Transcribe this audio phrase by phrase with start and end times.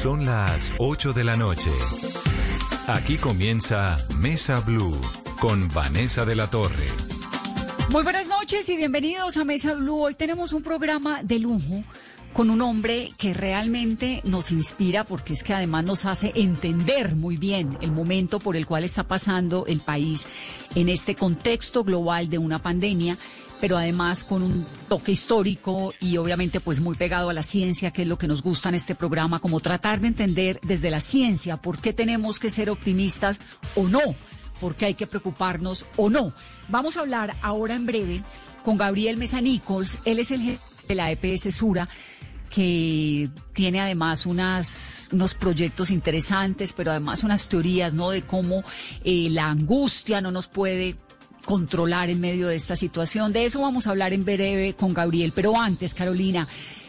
[0.00, 1.70] Son las 8 de la noche.
[2.88, 5.00] Aquí comienza Mesa Blue
[5.38, 6.86] con Vanessa de la Torre.
[7.88, 10.00] Muy buenas noches y bienvenidos a Mesa Blue.
[10.00, 11.84] Hoy tenemos un programa de lujo
[12.32, 17.36] con un hombre que realmente nos inspira porque es que además nos hace entender muy
[17.36, 20.26] bien el momento por el cual está pasando el país
[20.74, 23.18] en este contexto global de una pandemia
[23.62, 28.02] pero además con un toque histórico y obviamente pues muy pegado a la ciencia, que
[28.02, 31.58] es lo que nos gusta en este programa, como tratar de entender desde la ciencia
[31.58, 33.38] por qué tenemos que ser optimistas
[33.76, 34.00] o no,
[34.60, 36.32] por qué hay que preocuparnos o no.
[36.70, 38.24] Vamos a hablar ahora en breve
[38.64, 41.88] con Gabriel Mesa Nichols, él es el jefe de la EPS Sura
[42.50, 48.10] que tiene además unos proyectos interesantes, pero además unas teorías, ¿no?
[48.10, 48.62] De cómo
[49.04, 50.96] eh, la angustia no nos puede
[51.44, 53.32] controlar en medio de esta situación.
[53.32, 55.32] De eso vamos a hablar en breve con Gabriel.
[55.34, 56.46] Pero antes, Carolina,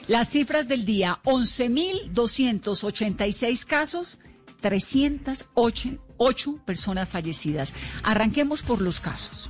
[0.08, 4.20] las cifras del día, 11.286 casos,
[4.62, 7.74] 308 personas fallecidas.
[8.04, 9.50] Arranquemos por los casos.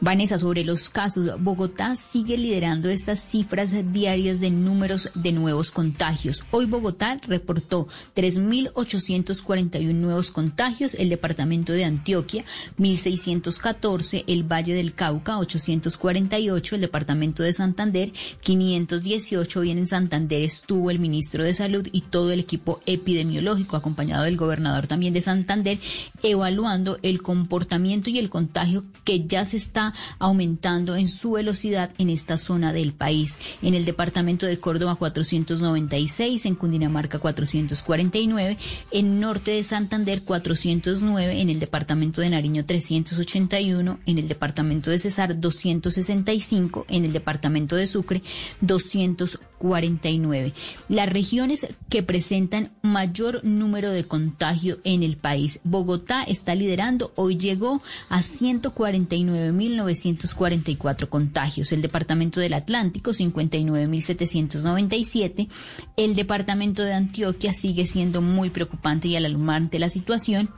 [0.00, 6.44] Vanessa, sobre los casos, Bogotá sigue liderando estas cifras diarias de números de nuevos contagios.
[6.50, 12.44] Hoy Bogotá reportó 3.841 nuevos contagios, el departamento de Antioquia
[12.78, 19.60] 1.614, el Valle del Cauca 848, el departamento de Santander 518.
[19.62, 24.36] Bien en Santander estuvo el ministro de Salud y todo el equipo epidemiológico, acompañado del
[24.36, 25.78] gobernador también de Santander,
[26.22, 29.85] evaluando el comportamiento y el contagio que ya se está
[30.18, 33.38] aumentando en su velocidad en esta zona del país.
[33.62, 38.58] En el departamento de Córdoba 496, en Cundinamarca 449,
[38.90, 44.98] en norte de Santander 409, en el departamento de Nariño 381, en el departamento de
[44.98, 48.22] Cesar 265, en el departamento de Sucre
[48.60, 50.52] 249.
[50.88, 55.60] Las regiones que presentan mayor número de contagio en el país.
[55.64, 61.70] Bogotá está liderando, hoy llegó a 149 mil 944 contagios.
[61.72, 65.48] El Departamento del Atlántico, 59.797.
[65.96, 70.50] El Departamento de Antioquia sigue siendo muy preocupante y alarmante la situación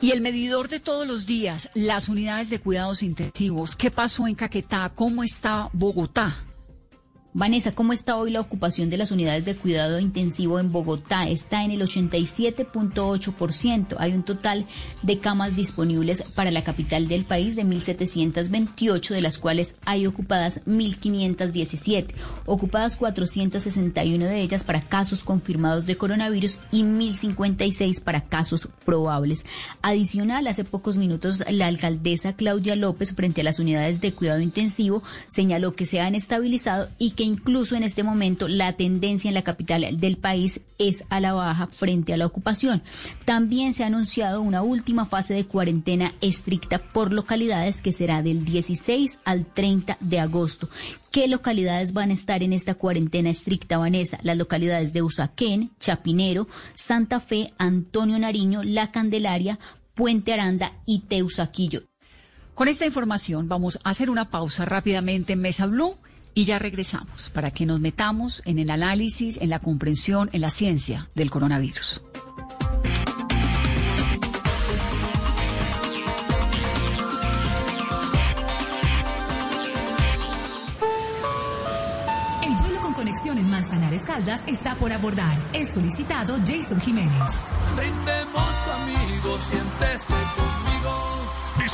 [0.00, 4.34] y el medidor de todos los días, las unidades de cuidados intensivos, ¿qué pasó en
[4.34, 4.92] Caquetá?
[4.94, 6.44] ¿Cómo está Bogotá?
[7.38, 11.28] Vanessa, ¿cómo está hoy la ocupación de las unidades de cuidado intensivo en Bogotá?
[11.28, 13.94] Está en el 87.8%.
[13.96, 14.66] Hay un total
[15.02, 20.66] de camas disponibles para la capital del país de 1.728, de las cuales hay ocupadas
[20.66, 22.08] 1.517.
[22.44, 29.46] Ocupadas 461 de ellas para casos confirmados de coronavirus y 1.056 para casos probables.
[29.80, 35.04] Adicional, hace pocos minutos la alcaldesa Claudia López, frente a las unidades de cuidado intensivo,
[35.28, 39.42] señaló que se han estabilizado y que incluso en este momento la tendencia en la
[39.42, 42.82] capital del país es a la baja frente a la ocupación.
[43.24, 48.44] También se ha anunciado una última fase de cuarentena estricta por localidades que será del
[48.44, 50.68] 16 al 30 de agosto.
[51.10, 54.18] ¿Qué localidades van a estar en esta cuarentena estricta, Vanessa?
[54.22, 59.58] Las localidades de Usaquén, Chapinero, Santa Fe, Antonio Nariño, La Candelaria,
[59.94, 61.82] Puente Aranda y Teusaquillo.
[62.54, 65.96] Con esta información vamos a hacer una pausa rápidamente en Mesa Blue
[66.38, 70.50] y ya regresamos para que nos metamos en el análisis, en la comprensión, en la
[70.50, 72.00] ciencia del coronavirus.
[82.44, 85.36] El vuelo con conexión en Manzanares Caldas está por abordar.
[85.52, 87.48] Es solicitado Jason Jiménez.
[87.74, 90.67] Brindemos amigos, siéntese conmigo.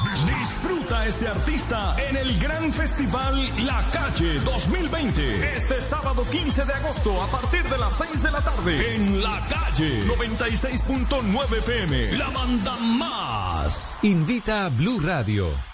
[0.03, 5.57] Disfruta este artista en el gran festival La Calle 2020.
[5.57, 9.41] Este sábado 15 de agosto a partir de las 6 de la tarde en La
[9.49, 12.13] Calle 96.9 FM.
[12.19, 13.99] La banda más.
[14.03, 15.74] Invita a Blue Radio.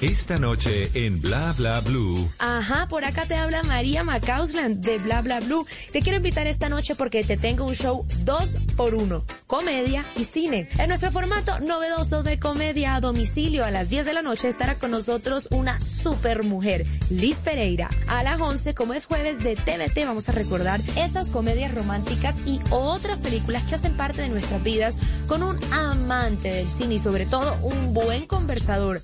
[0.00, 2.26] Esta noche en Bla Bla Blue.
[2.38, 5.66] Ajá, por acá te habla María Macausland de Bla Bla Blue.
[5.92, 10.24] Te quiero invitar esta noche porque te tengo un show dos por uno, comedia y
[10.24, 10.66] cine.
[10.78, 14.76] En nuestro formato novedoso de comedia a domicilio a las 10 de la noche estará
[14.76, 17.90] con nosotros una super mujer, Liz Pereira.
[18.06, 22.58] A las 11, como es jueves de TVT, vamos a recordar esas comedias románticas y
[22.70, 27.26] otras películas que hacen parte de nuestras vidas con un amante del cine y sobre
[27.26, 29.02] todo un buen conversador,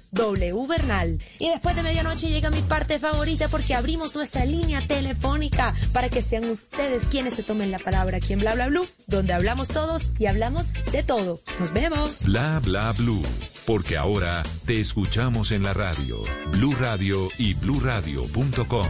[1.39, 6.23] Y después de medianoche llega mi parte favorita porque abrimos nuestra línea telefónica para que
[6.23, 10.11] sean ustedes quienes se tomen la palabra aquí en Bla Bla Blue, donde hablamos todos
[10.19, 11.41] y hablamos de todo.
[11.61, 12.25] Nos vemos.
[12.25, 13.23] Bla Bla Blue.
[13.67, 16.23] Porque ahora te escuchamos en la radio,
[16.53, 18.87] Blue Radio y bluradio.com.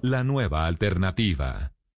[0.00, 1.75] La nueva alternativa.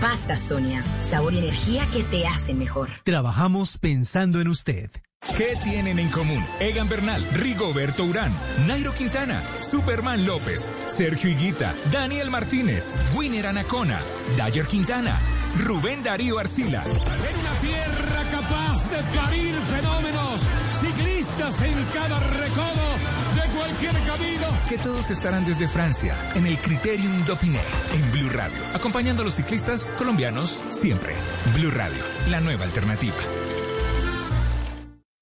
[0.00, 2.88] Pasta Sonia, sabor y energía que te hacen mejor.
[3.04, 4.90] Trabajamos pensando en usted.
[5.36, 6.44] ¿Qué tienen en común?
[6.60, 8.32] Egan Bernal, Rigoberto Urán,
[8.68, 14.00] Nairo Quintana, Superman López, Sergio Higuita, Daniel Martínez, Winner Anacona,
[14.36, 15.20] Dayer Quintana,
[15.56, 16.84] Rubén Darío Arcila.
[16.84, 20.42] En una tierra capaz de parir fenómenos,
[20.78, 23.23] ciclistas en cada recodo
[23.54, 24.46] de cualquier camino.
[24.68, 27.60] Que todos estarán desde Francia, en el Criterium Dauphiné,
[27.92, 31.14] en Blue Radio, acompañando a los ciclistas colombianos siempre.
[31.56, 33.14] Blue Radio, la nueva alternativa.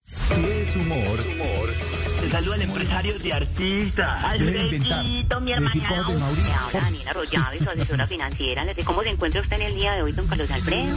[0.06, 1.19] Si es humor,
[2.20, 4.31] Te saluda el empresario de artista.
[4.31, 6.05] Alfredito, mi hermana.
[6.73, 8.64] Daniela Arroyave, su asesora financiera.
[8.85, 10.96] Cómo se encuentra usted en el día de hoy, don Carlos Alfredo.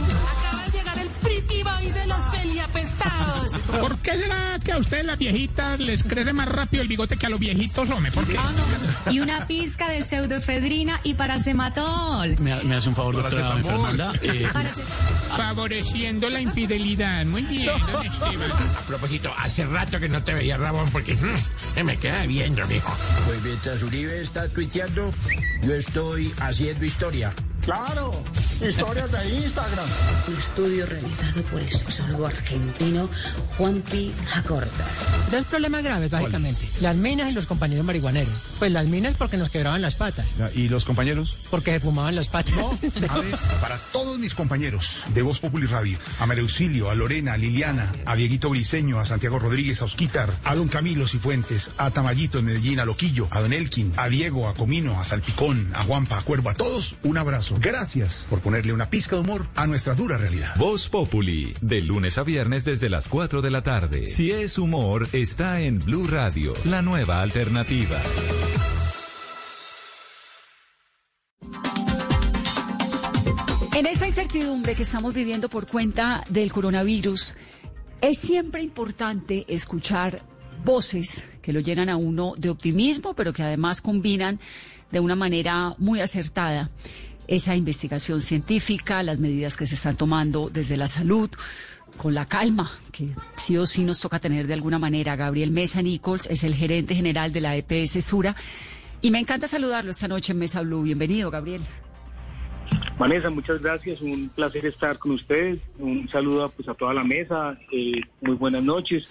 [1.26, 3.62] Pretty boy de los peliapestados.
[3.80, 7.26] ¿Por qué será que a ustedes las viejitas les crece más rápido el bigote que
[7.26, 8.12] a los viejitos, hombre?
[8.12, 8.36] ¿Por qué?
[9.10, 12.36] Y una pizca de pseudoefedrina y paracematol.
[12.40, 14.12] Me, me hace un favor, doctora Fernanda.
[14.22, 14.46] Eh,
[15.36, 17.26] Favoreciendo la infidelidad.
[17.26, 18.50] Muy bien, don Esteban.
[18.76, 22.96] A propósito, hace rato que no te veía, Ramón, porque mm, me queda viendo, mijo.
[23.26, 25.10] Pues mientras Uribe está tuiteando,
[25.62, 27.32] yo estoy haciendo historia.
[27.66, 28.12] Claro,
[28.64, 29.86] historias de Instagram.
[30.28, 33.10] Un estudio realizado por el sexólogo argentino
[33.56, 34.84] Juanpi Jacorta.
[35.32, 36.68] Dos problemas graves, básicamente.
[36.80, 38.32] Las minas y los compañeros marihuaneros.
[38.60, 40.26] Pues las minas porque nos quebraban las patas.
[40.54, 41.38] ¿Y los compañeros?
[41.50, 42.54] Porque se fumaban las patas.
[42.54, 46.94] No, a ver, para todos mis compañeros de Voz Populi Radio, a María Auxilio, a
[46.94, 51.72] Lorena, a Liliana, a Dieguito Briseño, a Santiago Rodríguez, a Osquitar, a Don Camilo Cifuentes,
[51.78, 55.72] a Tamayito en Medellín, a Loquillo, a Don Elkin, a Diego, a Comino, a Salpicón,
[55.74, 57.55] a Juanpa, a Cuervo, a todos, un abrazo.
[57.60, 60.54] Gracias por ponerle una pizca de humor a nuestra dura realidad.
[60.56, 64.08] Voz Populi, de lunes a viernes desde las 4 de la tarde.
[64.08, 68.00] Si es humor, está en Blue Radio, la nueva alternativa.
[73.74, 77.34] En esta incertidumbre que estamos viviendo por cuenta del coronavirus,
[78.02, 80.22] es siempre importante escuchar
[80.62, 84.40] voces que lo llenan a uno de optimismo, pero que además combinan
[84.92, 86.70] de una manera muy acertada
[87.28, 91.30] esa investigación científica, las medidas que se están tomando desde la salud,
[91.96, 95.16] con la calma que sí o sí nos toca tener de alguna manera.
[95.16, 98.36] Gabriel Mesa Nichols es el gerente general de la EPS Sura
[99.02, 100.82] y me encanta saludarlo esta noche en Mesa Blue.
[100.82, 101.62] Bienvenido, Gabriel.
[102.98, 104.00] Vanessa, muchas gracias.
[104.00, 105.60] Un placer estar con ustedes.
[105.78, 107.58] Un saludo pues, a toda la mesa.
[107.70, 109.08] Eh, muy buenas noches.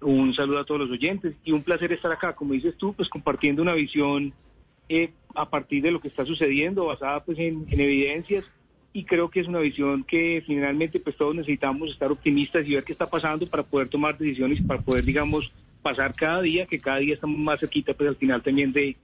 [0.00, 3.08] Un saludo a todos los oyentes y un placer estar acá, como dices tú, pues
[3.08, 4.32] compartiendo una visión
[4.88, 8.44] eh, a partir de lo que está sucediendo, basada pues en, en evidencias
[8.92, 12.84] y creo que es una visión que finalmente pues todos necesitamos estar optimistas y ver
[12.84, 16.98] qué está pasando para poder tomar decisiones, para poder digamos pasar cada día, que cada
[16.98, 18.96] día estamos más cerquita pues al final también de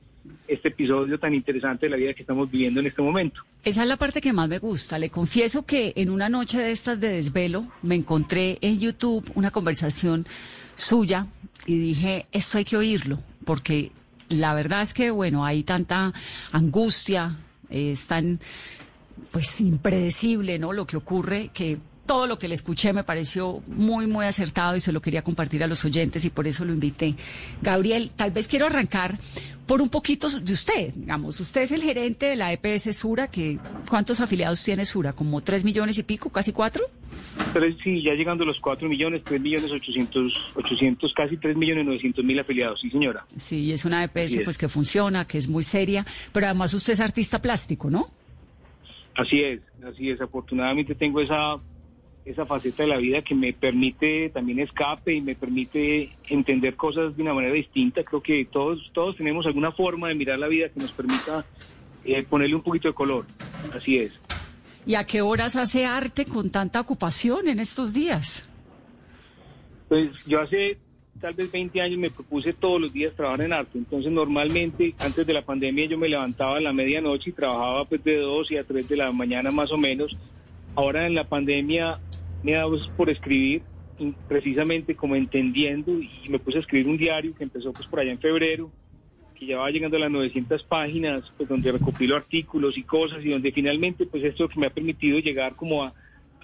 [0.46, 3.42] este episodio tan interesante de la vida que estamos viviendo en este momento.
[3.64, 4.98] Esa es la parte que más me gusta.
[4.98, 9.50] Le confieso que en una noche de estas de desvelo me encontré en YouTube una
[9.50, 10.26] conversación
[10.74, 11.26] suya
[11.66, 13.92] y dije, esto hay que oírlo, porque
[14.30, 16.12] la verdad es que, bueno, hay tanta
[16.52, 17.36] angustia,
[17.68, 18.40] eh, es tan,
[19.30, 20.72] pues, impredecible, ¿no?
[20.72, 21.78] Lo que ocurre que
[22.10, 25.62] todo lo que le escuché me pareció muy, muy acertado y se lo quería compartir
[25.62, 27.14] a los oyentes y por eso lo invité.
[27.62, 29.16] Gabriel, tal vez quiero arrancar
[29.64, 31.38] por un poquito de usted, digamos.
[31.38, 35.12] Usted es el gerente de la EPS Sura, que ¿cuántos afiliados tiene Sura?
[35.12, 36.84] ¿Como tres millones y pico, casi cuatro?
[37.52, 41.86] Tres, sí, ya llegando a los cuatro millones, tres millones ochocientos, ochocientos, casi tres millones
[41.86, 43.24] novecientos mil afiliados, sí señora.
[43.36, 47.00] Sí, es una EPS pues que funciona, que es muy seria, pero además usted es
[47.00, 48.08] artista plástico, ¿no?
[49.14, 50.20] Así es, así es.
[50.20, 51.60] Afortunadamente tengo esa
[52.24, 57.16] esa faceta de la vida que me permite también escape y me permite entender cosas
[57.16, 58.04] de una manera distinta.
[58.04, 61.44] Creo que todos, todos tenemos alguna forma de mirar la vida que nos permita
[62.04, 63.26] eh, ponerle un poquito de color.
[63.74, 64.12] Así es.
[64.86, 68.48] ¿Y a qué horas hace arte con tanta ocupación en estos días?
[69.88, 70.78] Pues yo hace
[71.20, 73.78] tal vez 20 años me propuse todos los días trabajar en arte.
[73.78, 78.02] Entonces normalmente antes de la pandemia yo me levantaba a la medianoche y trabajaba pues
[78.04, 80.16] de 2 y a 3 de la mañana más o menos.
[80.74, 81.98] Ahora en la pandemia
[82.42, 83.62] me he dado por escribir,
[84.28, 88.12] precisamente como entendiendo, y me puse a escribir un diario que empezó pues por allá
[88.12, 88.70] en febrero,
[89.38, 93.30] que ya va llegando a las 900 páginas, pues donde recopilo artículos y cosas, y
[93.30, 95.94] donde finalmente pues esto que me ha permitido llegar como a,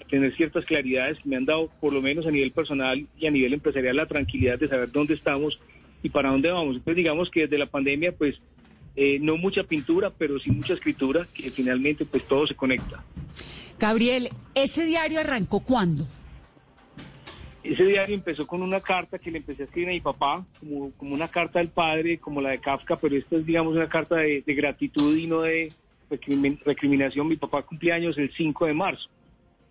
[0.09, 3.31] tener ciertas claridades que me han dado, por lo menos a nivel personal y a
[3.31, 5.59] nivel empresarial, la tranquilidad de saber dónde estamos
[6.01, 6.77] y para dónde vamos.
[6.77, 8.39] Entonces digamos que desde la pandemia pues
[8.95, 13.03] eh, no mucha pintura, pero sí mucha escritura, que finalmente pues todo se conecta.
[13.79, 16.05] Gabriel, ¿ese diario arrancó cuándo?
[17.63, 20.91] Ese diario empezó con una carta que le empecé a escribir a mi papá, como,
[20.93, 24.15] como una carta del padre, como la de Kafka, pero esta es, digamos, una carta
[24.15, 25.73] de, gratitud y no de
[26.09, 27.27] recriminación.
[27.27, 29.09] Mi papá años el 5 de marzo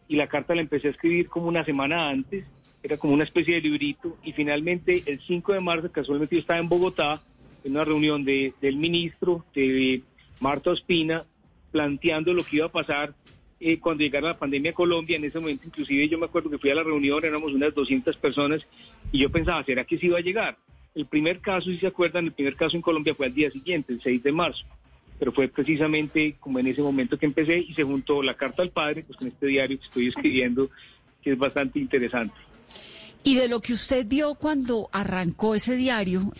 [0.09, 2.45] y la carta la empecé a escribir como una semana antes,
[2.83, 6.61] era como una especie de librito y finalmente el 5 de marzo, casualmente yo estaba
[6.61, 7.23] en Bogotá,
[7.65, 10.03] en una reunión de, del ministro, de
[10.39, 11.25] Marta Ospina,
[11.73, 13.15] planteando lo que iba a pasar
[13.59, 16.59] eh, cuando llegara la pandemia a Colombia, en ese momento inclusive yo me acuerdo que
[16.59, 18.63] fui a la reunión, éramos unas 200 personas
[19.13, 20.59] y yo pensaba, ¿será que sí iba a llegar?
[20.95, 23.93] El primer caso, si se acuerdan, el primer caso en Colombia fue al día siguiente,
[23.93, 24.65] el 6 de marzo,
[25.19, 28.71] pero fue precisamente como en ese momento que empecé y se juntó la carta al
[28.71, 30.71] padre, pues con este diario que estoy escribiendo,
[31.23, 32.35] que es bastante interesante.
[33.25, 36.33] Y de lo que usted vio cuando arrancó ese diario,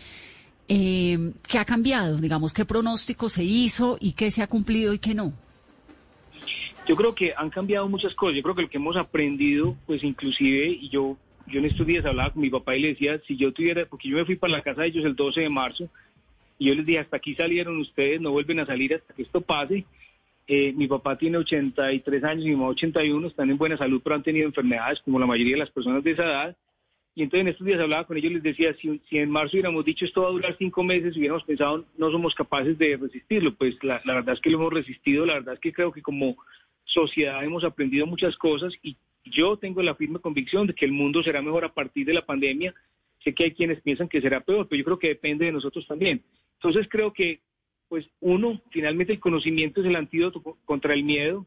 [0.67, 2.17] eh, ¿qué ha cambiado?
[2.17, 5.33] Digamos, ¿qué pronóstico se hizo y qué se ha cumplido y qué no?
[6.87, 8.37] Yo creo que han cambiado muchas cosas.
[8.37, 11.17] Yo creo que lo que hemos aprendido, pues inclusive, y yo,
[11.47, 14.07] yo en estos días hablaba con mi papá y le decía, si yo tuviera, porque
[14.07, 15.89] yo me fui para la casa de ellos el 12 de marzo,
[16.57, 19.41] y yo les dije, hasta aquí salieron ustedes, no vuelven a salir hasta que esto
[19.41, 19.85] pase.
[20.47, 24.23] Eh, mi papá tiene 83 años, mi mamá 81, están en buena salud, pero han
[24.23, 26.57] tenido enfermedades como la mayoría de las personas de esa edad.
[27.15, 29.83] Y entonces en estos días hablaba con ellos, les decía, si, si en marzo hubiéramos
[29.83, 33.53] dicho esto va a durar cinco meses, hubiéramos pensado, no somos capaces de resistirlo.
[33.55, 36.01] Pues la, la verdad es que lo hemos resistido, la verdad es que creo que
[36.01, 36.37] como
[36.87, 41.21] sociedad hemos aprendido muchas cosas y yo tengo la firme convicción de que el mundo
[41.21, 42.73] será mejor a partir de la pandemia.
[43.23, 45.85] Sé que hay quienes piensan que será peor, pero yo creo que depende de nosotros
[45.85, 46.23] también.
[46.53, 47.41] Entonces creo que,
[47.89, 51.45] pues uno, finalmente el conocimiento es el antídoto contra el miedo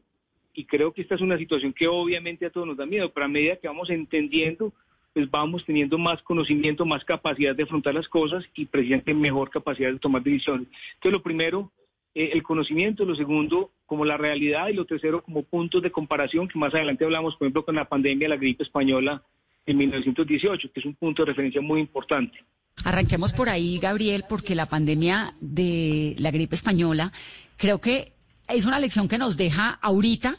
[0.53, 3.25] y creo que esta es una situación que obviamente a todos nos da miedo, pero
[3.25, 4.73] a medida que vamos entendiendo,
[5.13, 9.91] pues vamos teniendo más conocimiento, más capacidad de afrontar las cosas y precisamente mejor capacidad
[9.91, 10.67] de tomar decisiones.
[10.93, 11.71] Entonces lo primero
[12.13, 16.47] eh, el conocimiento, lo segundo como la realidad y lo tercero como puntos de comparación
[16.47, 19.21] que más adelante hablamos, por ejemplo, con la pandemia de la gripe española
[19.65, 22.37] en 1918, que es un punto de referencia muy importante.
[22.85, 27.11] Arranquemos por ahí, Gabriel, porque la pandemia de la gripe española
[27.57, 28.13] creo que
[28.47, 30.37] es una lección que nos deja ahorita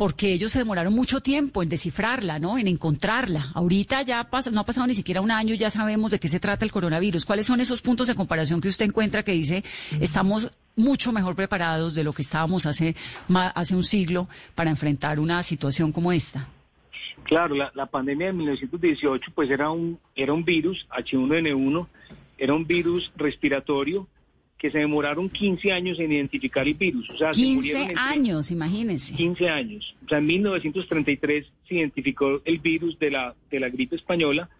[0.00, 2.56] porque ellos se demoraron mucho tiempo en descifrarla, ¿no?
[2.56, 3.50] En encontrarla.
[3.52, 6.64] Ahorita ya no ha pasado ni siquiera un año, ya sabemos de qué se trata
[6.64, 7.26] el coronavirus.
[7.26, 9.62] ¿Cuáles son esos puntos de comparación que usted encuentra que dice
[10.00, 12.96] estamos mucho mejor preparados de lo que estábamos hace,
[13.28, 16.48] hace un siglo para enfrentar una situación como esta?
[17.24, 21.86] Claro, la, la pandemia de 1918 pues era un, era un virus, H1N1,
[22.38, 24.06] era un virus respiratorio
[24.60, 27.08] que se demoraron 15 años en identificar el virus.
[27.08, 29.14] O sea, 15 años, imagínense.
[29.14, 29.96] 15 años.
[30.04, 34.50] O sea, en 1933 se identificó el virus de la, de la gripe española.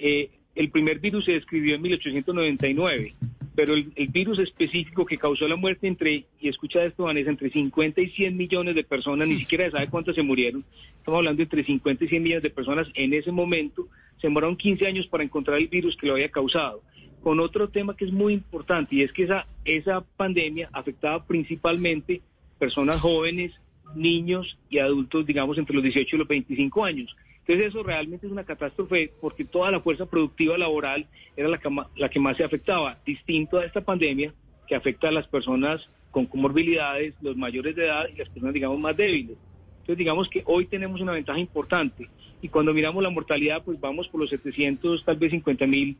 [0.00, 3.14] Eh, el primer virus se describió en 1899.
[3.54, 7.48] pero el, el, virus específico que causó la muerte entre, y escucha esto Vanessa, entre
[7.48, 10.64] 50 y 100 millones de personas, ni siquiera se sabe cuántas se murieron,
[10.98, 13.86] estamos hablando entre 50 y 100 millones de personas en ese momento,
[14.20, 16.82] se demoraron 15 años para encontrar el virus que lo había causado.
[17.26, 22.20] Con otro tema que es muy importante, y es que esa, esa pandemia afectaba principalmente
[22.56, 23.52] personas jóvenes,
[23.96, 27.16] niños y adultos, digamos, entre los 18 y los 25 años.
[27.40, 31.68] Entonces eso realmente es una catástrofe porque toda la fuerza productiva laboral era la que,
[31.96, 34.32] la que más se afectaba, distinto a esta pandemia
[34.68, 38.78] que afecta a las personas con comorbilidades, los mayores de edad y las personas, digamos,
[38.78, 39.36] más débiles.
[39.80, 42.08] Entonces, digamos que hoy tenemos una ventaja importante
[42.40, 45.96] y cuando miramos la mortalidad, pues vamos por los 700, tal vez 50 mil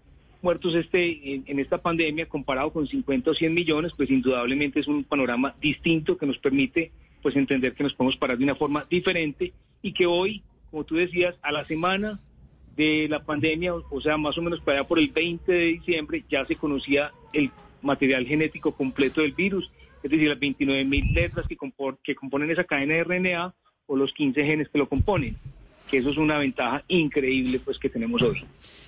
[0.47, 5.03] muertos este, en, esta pandemia comparado con 50 o 100 millones, pues indudablemente es un
[5.03, 9.53] panorama distinto que nos permite pues entender que nos podemos parar de una forma diferente
[9.83, 12.21] y que hoy como tú decías, a la semana
[12.76, 16.25] de la pandemia, o sea, más o menos para allá por el 20 de diciembre,
[16.29, 17.50] ya se conocía el
[17.83, 19.71] material genético completo del virus,
[20.03, 21.57] es decir, las 29 mil letras que,
[22.05, 23.55] que componen esa cadena de RNA
[23.87, 25.37] o los 15 genes que lo componen,
[25.90, 28.45] que eso es una ventaja increíble pues que tenemos hoy.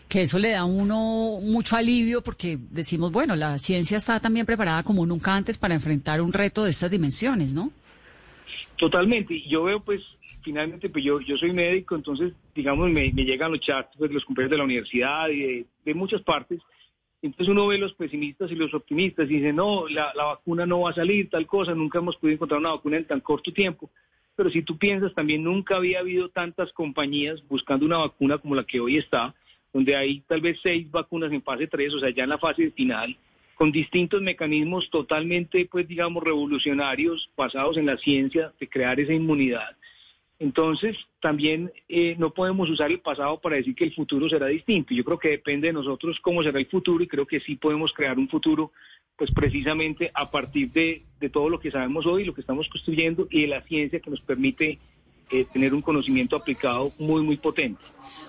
[0.08, 4.46] Que eso le da a uno mucho alivio porque decimos, bueno, la ciencia está también
[4.46, 7.70] preparada como nunca antes para enfrentar un reto de estas dimensiones, ¿no?
[8.76, 10.02] Totalmente, y yo veo pues
[10.48, 14.24] finalmente, pues yo, yo soy médico, entonces, digamos, me, llegan los chats pues, de los
[14.24, 16.60] compañeros de la universidad y de, muchas partes.
[17.20, 20.80] Entonces uno ve los pesimistas y los optimistas y dice, no, la, la, vacuna no
[20.80, 23.90] va a salir, tal cosa, nunca hemos podido encontrar una vacuna en tan corto tiempo.
[24.38, 28.62] Pero si tú piensas, también nunca había habido tantas compañías buscando una vacuna como la
[28.62, 29.34] que hoy está,
[29.72, 32.70] donde hay tal vez seis vacunas en fase 3, o sea, ya en la fase
[32.70, 33.16] final,
[33.56, 39.76] con distintos mecanismos totalmente, pues digamos, revolucionarios, basados en la ciencia de crear esa inmunidad.
[40.40, 44.94] Entonces, también eh, no podemos usar el pasado para decir que el futuro será distinto.
[44.94, 47.92] Yo creo que depende de nosotros cómo será el futuro y creo que sí podemos
[47.92, 48.70] crear un futuro,
[49.16, 51.02] pues precisamente a partir de,
[51.32, 54.20] todo lo que sabemos hoy, lo que estamos construyendo y de la ciencia que nos
[54.20, 54.78] permite
[55.30, 57.82] eh, tener un conocimiento aplicado muy, muy potente.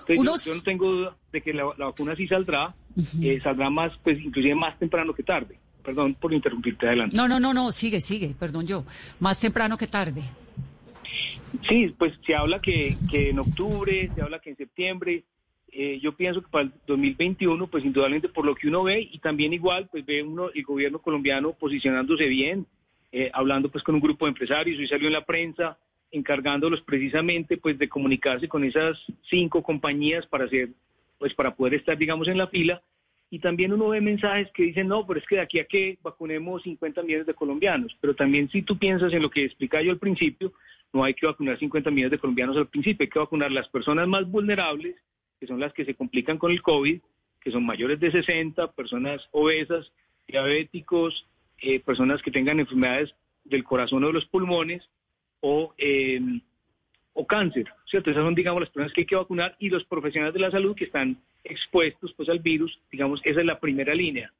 [0.08, 2.74] Entonces, yo, no tengo duda de que la, vacuna sí saldrá,
[3.22, 5.58] eh, saldrá más, pues inclusive más temprano que tarde.
[5.84, 7.16] Perdón por interrumpirte adelante.
[7.16, 8.84] No, no, no, no, sigue, sigue, perdón yo.
[9.20, 10.22] Más temprano que tarde.
[11.68, 15.24] Sí, pues se habla que, que en octubre, se habla que en septiembre.
[15.72, 19.18] Eh, yo pienso que para el 2021, pues indudablemente por lo que uno ve y
[19.18, 22.66] también igual, pues ve uno el gobierno colombiano posicionándose bien,
[23.12, 25.78] eh, hablando pues con un grupo de empresarios, y salió en la prensa
[26.10, 30.70] encargándolos precisamente pues de comunicarse con esas cinco compañías para hacer,
[31.18, 32.82] pues para poder estar digamos en la fila
[33.30, 35.96] y también uno ve mensajes que dicen, no, pero es que de aquí a que
[36.02, 37.96] vacunemos 50 millones de colombianos.
[38.00, 40.52] Pero también si tú piensas en lo que explicaba yo al principio,
[40.92, 44.08] no hay que vacunar 50 millones de colombianos al principio, hay que vacunar las personas
[44.08, 44.96] más vulnerables,
[45.38, 47.00] que son las que se complican con el COVID,
[47.40, 49.90] que son mayores de 60, personas obesas,
[50.28, 51.26] diabéticos,
[51.60, 54.88] eh, personas que tengan enfermedades del corazón o de los pulmones
[55.40, 56.20] o, eh,
[57.14, 58.10] o cáncer, ¿cierto?
[58.10, 60.76] Esas son, digamos, las personas que hay que vacunar y los profesionales de la salud
[60.76, 64.32] que están expuestos pues al virus, digamos, esa es la primera línea.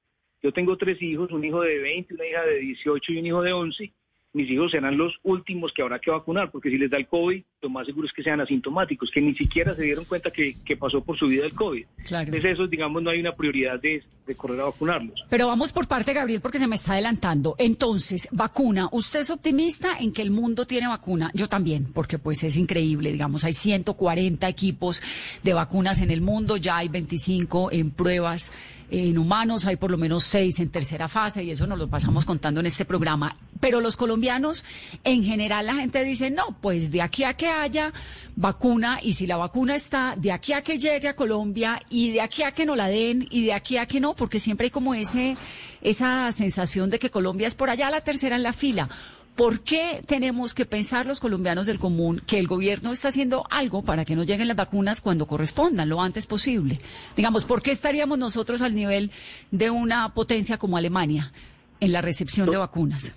[0.43, 3.43] Yo tengo tres hijos, un hijo de 20, una hija de 18 y un hijo
[3.43, 3.93] de 11,
[4.33, 7.43] mis hijos serán los últimos que habrá que vacunar, porque si les da el COVID,
[7.63, 11.03] lo más seguro es que sean asintomáticos, que ni siquiera se dieron cuenta que, pasó
[11.03, 11.85] por su vida el COVID.
[12.05, 12.27] Claro.
[12.27, 15.23] Entonces, eso, digamos, no hay una prioridad de, de, correr a vacunarlos.
[15.29, 17.57] Pero vamos por parte, Gabriel, porque se me está adelantando.
[17.59, 18.89] Entonces, vacuna.
[18.93, 21.31] ¿Usted es optimista en que el mundo tiene vacuna?
[21.35, 25.03] Yo también, porque pues es increíble, digamos, hay 140 equipos
[25.43, 28.51] de vacunas en el mundo, ya hay 25 en pruebas
[28.91, 32.25] en humanos, hay por lo menos seis en tercera fase y eso nos lo pasamos
[32.25, 33.37] contando en este programa.
[33.61, 34.65] Pero los colombianos,
[35.05, 37.93] en general, la gente dice, no, pues de aquí a haya
[38.37, 42.21] vacuna y si la vacuna está, de aquí a que llegue a Colombia y de
[42.21, 44.71] aquí a que no la den y de aquí a que no, porque siempre hay
[44.71, 45.37] como ese,
[45.83, 48.89] esa sensación de que Colombia es por allá la tercera en la fila.
[49.37, 53.83] ¿Por qué tenemos que pensar los colombianos del común que el gobierno está haciendo algo
[53.83, 56.79] para que no lleguen las vacunas cuando correspondan, lo antes posible?
[57.17, 59.11] Digamos, ¿por qué estaríamos nosotros al nivel
[59.51, 61.33] de una potencia como Alemania
[61.79, 63.13] en la recepción de vacunas?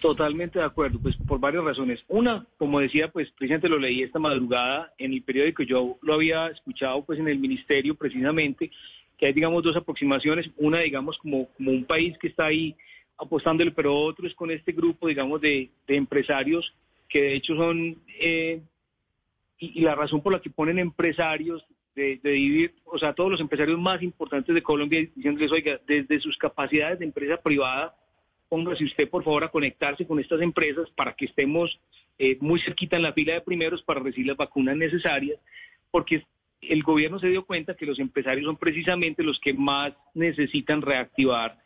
[0.00, 2.04] Totalmente de acuerdo, pues por varias razones.
[2.08, 6.48] Una, como decía, pues precisamente lo leí esta madrugada en el periódico, yo lo había
[6.48, 8.70] escuchado pues en el ministerio precisamente,
[9.16, 12.76] que hay digamos dos aproximaciones, una digamos como, como un país que está ahí
[13.16, 16.72] apostándole, pero otro es con este grupo, digamos, de, empresarios
[17.08, 18.60] que de hecho son, eh,
[19.58, 23.40] y, la razón por la que ponen empresarios de, de vivir, o sea, todos los
[23.40, 27.94] empresarios más importantes de Colombia, diciéndoles, oiga, desde sus capacidades de empresa privada,
[28.48, 31.78] póngase usted por favor a conectarse con estas empresas para que estemos
[32.18, 35.38] eh, muy cerquita en la fila de primeros para recibir las vacunas necesarias,
[35.90, 36.24] porque
[36.62, 41.58] el gobierno se dio cuenta que los empresarios son precisamente los que más necesitan reactivar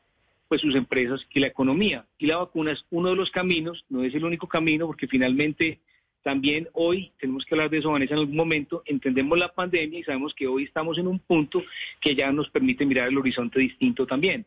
[0.48, 2.06] pues sus empresas y la economía.
[2.18, 5.78] Y la vacuna es uno de los caminos, no es el único camino, porque finalmente
[6.22, 10.02] también hoy, tenemos que hablar de eso, Vanessa, en algún momento, entendemos la pandemia y
[10.02, 11.62] sabemos que hoy estamos en un punto
[12.00, 14.44] que ya nos permite mirar el horizonte distinto también.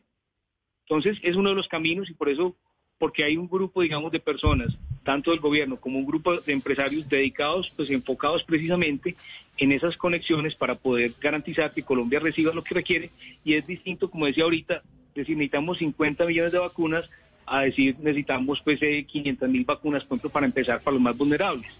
[0.88, 2.54] Entonces, es uno de los caminos y por eso,
[2.98, 7.08] porque hay un grupo, digamos, de personas, tanto del gobierno como un grupo de empresarios
[7.08, 9.16] dedicados, pues enfocados precisamente
[9.58, 13.10] en esas conexiones para poder garantizar que Colombia reciba lo que requiere
[13.44, 14.82] y es distinto, como decía ahorita,
[15.14, 17.08] decir, necesitamos 50 millones de vacunas
[17.46, 21.70] a decir, necesitamos pues 500 mil vacunas, por ejemplo, para empezar para los más vulnerables.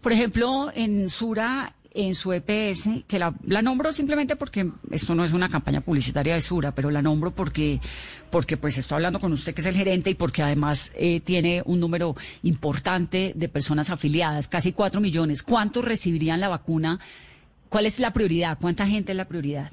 [0.00, 5.24] Por ejemplo, en Sura, en su EPS, que la, la, nombro simplemente porque esto no
[5.24, 7.80] es una campaña publicitaria de Sura, pero la nombro porque,
[8.30, 11.62] porque pues estoy hablando con usted que es el gerente y porque además eh, tiene
[11.64, 15.44] un número importante de personas afiliadas, casi 4 millones.
[15.44, 16.98] ¿Cuántos recibirían la vacuna?
[17.68, 18.58] ¿Cuál es la prioridad?
[18.60, 19.70] ¿Cuánta gente es la prioridad?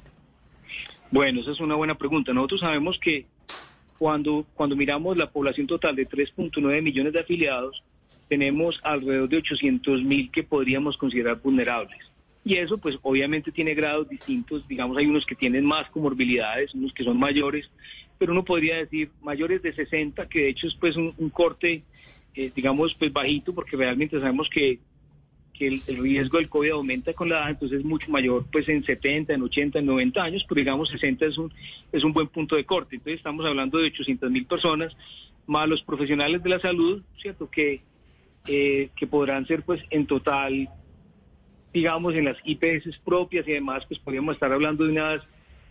[1.10, 2.34] Bueno, esa es una buena pregunta.
[2.34, 3.26] Nosotros sabemos que
[3.98, 7.84] cuando, cuando miramos la población total de 3.9 millones de afiliados,
[8.30, 12.11] tenemos alrededor de 800 mil que podríamos considerar vulnerables.
[12.44, 16.92] Y eso pues obviamente tiene grados distintos, digamos hay unos que tienen más comorbilidades, unos
[16.94, 17.70] que son mayores,
[18.18, 21.84] pero uno podría decir mayores de 60, que de hecho es pues un, corte,
[22.34, 24.80] eh, digamos pues bajito, porque realmente sabemos que
[25.68, 29.34] el, riesgo del COVID aumenta con la edad, entonces es mucho mayor pues en 70,
[29.34, 31.54] en 80, en 90 años, pero digamos 60 es un,
[31.92, 32.96] es un buen punto de corte.
[32.96, 34.96] Entonces estamos hablando de 800 mil personas,
[35.48, 37.50] más los profesionales de la salud, ¿cierto?
[37.50, 37.82] Que,
[38.48, 40.70] eh, que podrán ser pues en total,
[41.74, 45.22] digamos, en las IPS propias y demás, pues podríamos estar hablando de unas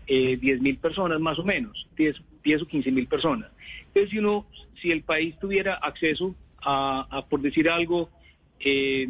[0.07, 3.51] eh, 10 mil personas más o menos, 10, 10 o 15 mil personas.
[3.89, 4.47] Entonces si uno,
[4.81, 8.11] si el país tuviera acceso a, por decir algo,
[8.59, 9.09] eh,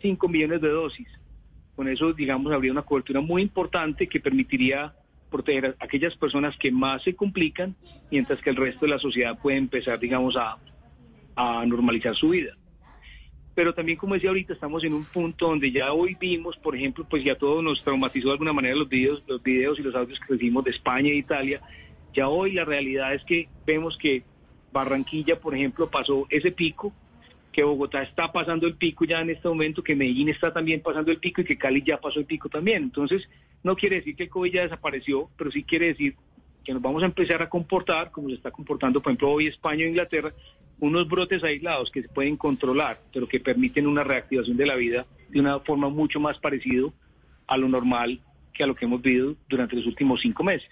[0.00, 1.08] 5 millones de dosis.
[1.74, 4.92] Con eso, digamos, habría una cobertura muy importante que permitiría
[5.30, 7.74] proteger a aquellas personas que más se complican,
[8.10, 10.58] mientras que el resto de la sociedad puede empezar, digamos, a,
[11.36, 12.54] a normalizar su vida.
[13.54, 17.06] Pero también, como decía ahorita, estamos en un punto donde ya hoy vimos, por ejemplo,
[17.08, 20.18] pues ya todo nos traumatizó de alguna manera los videos, los videos y los audios
[20.20, 21.60] que recibimos de España e Italia.
[22.14, 24.22] Ya hoy la realidad es que vemos que
[24.72, 26.94] Barranquilla, por ejemplo, pasó ese pico
[27.52, 31.10] que Bogotá está pasando el pico ya en este momento, que Medellín está también pasando
[31.10, 32.84] el pico y que Cali ya pasó el pico también.
[32.84, 33.28] Entonces,
[33.62, 36.16] no quiere decir que el COVID ya desapareció, pero sí quiere decir
[36.64, 39.84] que nos vamos a empezar a comportar, como se está comportando, por ejemplo, hoy España
[39.84, 40.32] e Inglaterra,
[40.82, 45.06] unos brotes aislados que se pueden controlar, pero que permiten una reactivación de la vida
[45.28, 46.88] de una forma mucho más parecida
[47.46, 48.20] a lo normal
[48.52, 50.68] que a lo que hemos vivido durante los últimos cinco meses.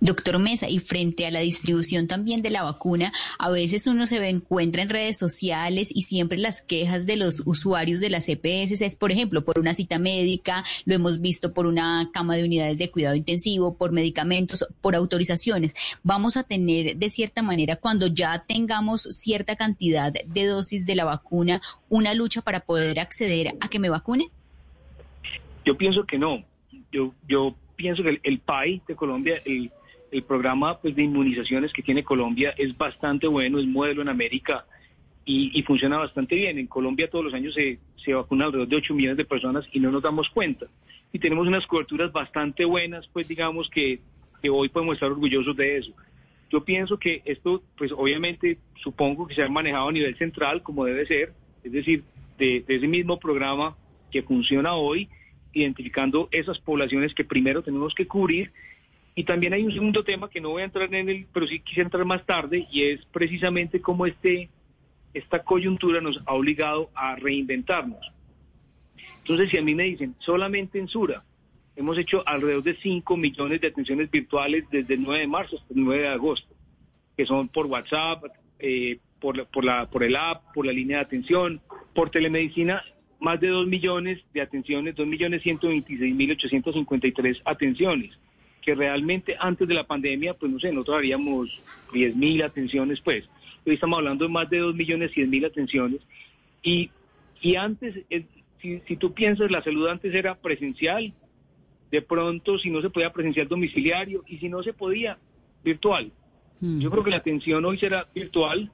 [0.00, 4.16] Doctor Mesa, y frente a la distribución también de la vacuna, a veces uno se
[4.28, 8.96] encuentra en redes sociales y siempre las quejas de los usuarios de las EPS es,
[8.96, 12.90] por ejemplo, por una cita médica, lo hemos visto por una cama de unidades de
[12.90, 15.74] cuidado intensivo, por medicamentos, por autorizaciones.
[16.02, 21.04] Vamos a tener, de cierta manera, cuando ya tengamos cierta cantidad de dosis de la
[21.04, 24.28] vacuna, una lucha para poder acceder a que me vacune?
[25.64, 26.44] Yo pienso que no.
[26.92, 29.70] Yo, yo pienso que el, PAI de Colombia, el,
[30.26, 34.64] programa pues, de inmunizaciones que tiene Colombia es bastante bueno, es modelo en América
[35.24, 36.58] y, funciona bastante bien.
[36.58, 39.80] En Colombia todos los años se, se vacuna alrededor de 8 millones de personas y
[39.80, 40.66] no nos damos cuenta.
[41.12, 44.00] Y tenemos unas coberturas bastante buenas, pues digamos que,
[44.42, 45.92] que hoy podemos estar orgullosos de eso.
[46.50, 50.84] Yo pienso que esto, pues obviamente, supongo que se ha manejado a nivel central como
[50.84, 51.32] debe ser,
[51.64, 52.04] es decir,
[52.38, 53.76] de ese mismo programa
[54.12, 55.08] que funciona hoy
[55.54, 58.52] identificando esas poblaciones que primero tenemos que cubrir.
[59.14, 61.60] Y también hay un segundo tema que no voy a entrar en él, pero sí
[61.60, 64.48] quise entrar más tarde, y es precisamente cómo este,
[65.12, 68.04] esta coyuntura nos ha obligado a reinventarnos.
[69.18, 71.22] Entonces, si a mí me dicen, solamente en Sura,
[71.76, 75.74] hemos hecho alrededor de 5 millones de atenciones virtuales desde el 9 de marzo hasta
[75.74, 76.54] el 9 de agosto,
[77.16, 78.24] que son por WhatsApp,
[78.58, 81.60] eh, por, por, la, por el app, por la línea de atención,
[81.94, 82.84] por telemedicina,
[83.20, 88.10] más de 2 millones de atenciones, 2 millones 126 mil 853 atenciones,
[88.62, 93.24] que realmente antes de la pandemia, pues no sé, nosotros haríamos 10 mil atenciones, pues.
[93.66, 96.00] Hoy estamos hablando de más de 2 millones 100 mil atenciones.
[96.62, 96.90] Y,
[97.40, 98.24] y antes, eh,
[98.60, 101.14] si, si tú piensas, la salud antes era presencial,
[101.90, 105.16] de pronto si no se podía presencial domiciliario y si no se podía
[105.62, 106.10] virtual.
[106.60, 106.80] Hmm.
[106.80, 108.70] Yo creo que la atención hoy será virtual,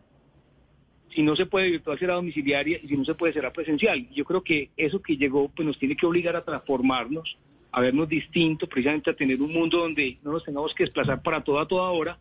[1.14, 4.08] si no se puede virtual será domiciliaria y si no se puede será presencial.
[4.10, 7.36] Yo creo que eso que llegó pues nos tiene que obligar a transformarnos,
[7.72, 11.42] a vernos distintos, precisamente a tener un mundo donde no nos tengamos que desplazar para
[11.42, 12.18] toda toda hora.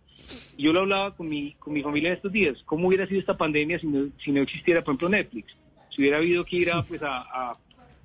[0.58, 3.38] Y yo lo hablaba con mi, con mi familia estos días, ¿cómo hubiera sido esta
[3.38, 5.56] pandemia si no, si no existiera, por ejemplo, Netflix?
[5.90, 7.58] Si hubiera habido que ir a, pues, a,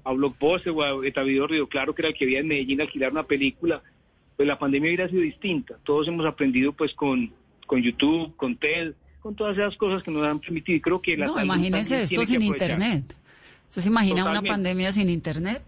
[0.05, 3.11] a, Blockbuster o a Etavidor Río Claro, que era el que había en Medellín, alquilar
[3.13, 3.83] una película,
[4.37, 5.79] pues la pandemia hubiera sido distinta.
[5.85, 7.33] Todos hemos aprendido pues con,
[7.67, 10.77] con YouTube, con TED, con todas esas cosas que nos han permitido.
[10.77, 13.17] Y creo que la no, también esto sin internet.
[13.71, 14.51] ¿Usted se imagina una Totalmente.
[14.51, 15.63] pandemia sin internet?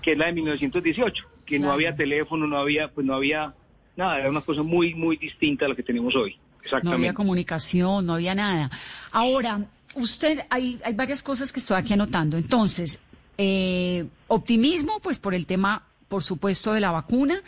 [0.00, 1.72] Que es la de 1918, que no Claro.
[1.74, 3.52] había teléfono, no había, pues no había
[3.96, 6.36] nada, era una cosa muy, muy distinta a la que tenemos hoy.
[6.36, 6.94] No Exactamente.
[7.08, 8.70] había comunicación, no había nada.
[9.10, 12.36] Ahora, usted, hay, hay varias cosas que estoy aquí anotando.
[12.36, 13.00] Entonces,
[13.36, 17.42] eh, optimismo, pues por el tema, por supuesto, de la vacuna.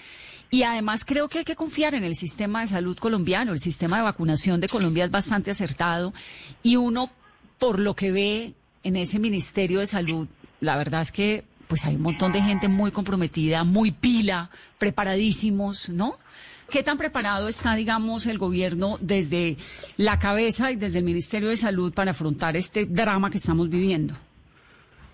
[0.50, 3.52] Y además creo que hay que confiar en el sistema de salud colombiano.
[3.52, 6.14] El sistema de vacunación de Colombia es bastante acertado.
[6.62, 7.10] Y uno,
[7.58, 10.28] por lo que ve en ese Ministerio de Salud,
[10.60, 15.88] la verdad es que pues hay un montón de gente muy comprometida, muy pila, preparadísimos,
[15.88, 16.16] ¿no?
[16.70, 19.56] ¿Qué tan preparado está, digamos, el gobierno desde
[19.96, 24.14] la cabeza y desde el Ministerio de Salud para afrontar este drama que estamos viviendo?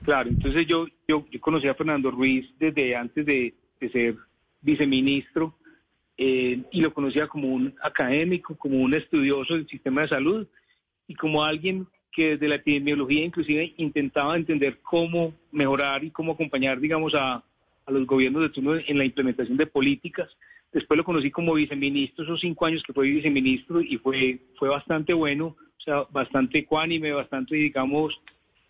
[0.03, 4.17] Claro, entonces yo, yo, yo conocí a Fernando Ruiz desde antes de, de ser
[4.61, 5.55] viceministro
[6.17, 10.47] eh, y lo conocía como un académico, como un estudioso del sistema de salud
[11.07, 16.81] y como alguien que desde la epidemiología inclusive intentaba entender cómo mejorar y cómo acompañar,
[16.81, 17.37] digamos, a,
[17.87, 20.29] a los gobiernos de turno en la implementación de políticas.
[20.73, 25.12] Después lo conocí como viceministro, esos cinco años que fue viceministro y fue, fue bastante
[25.15, 28.21] bueno, o sea, bastante ecuánime, bastante, digamos,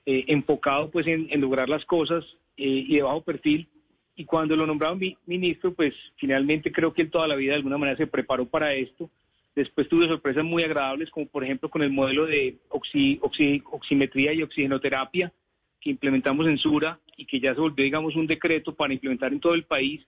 [0.06, 2.24] eh, enfocado pues en, en lograr las cosas
[2.56, 3.68] eh, y de bajo perfil.
[4.14, 7.56] Y cuando lo nombraron mi- ministro, pues finalmente creo que él toda la vida de
[7.58, 9.10] alguna manera se preparó para esto.
[9.54, 14.32] Después tuve sorpresas muy agradables, como por ejemplo con el modelo de oxi- oxi- oximetría
[14.32, 15.32] y oxigenoterapia
[15.80, 19.40] que implementamos en Sura y que ya se volvió, digamos, un decreto para implementar en
[19.40, 20.00] todo el país.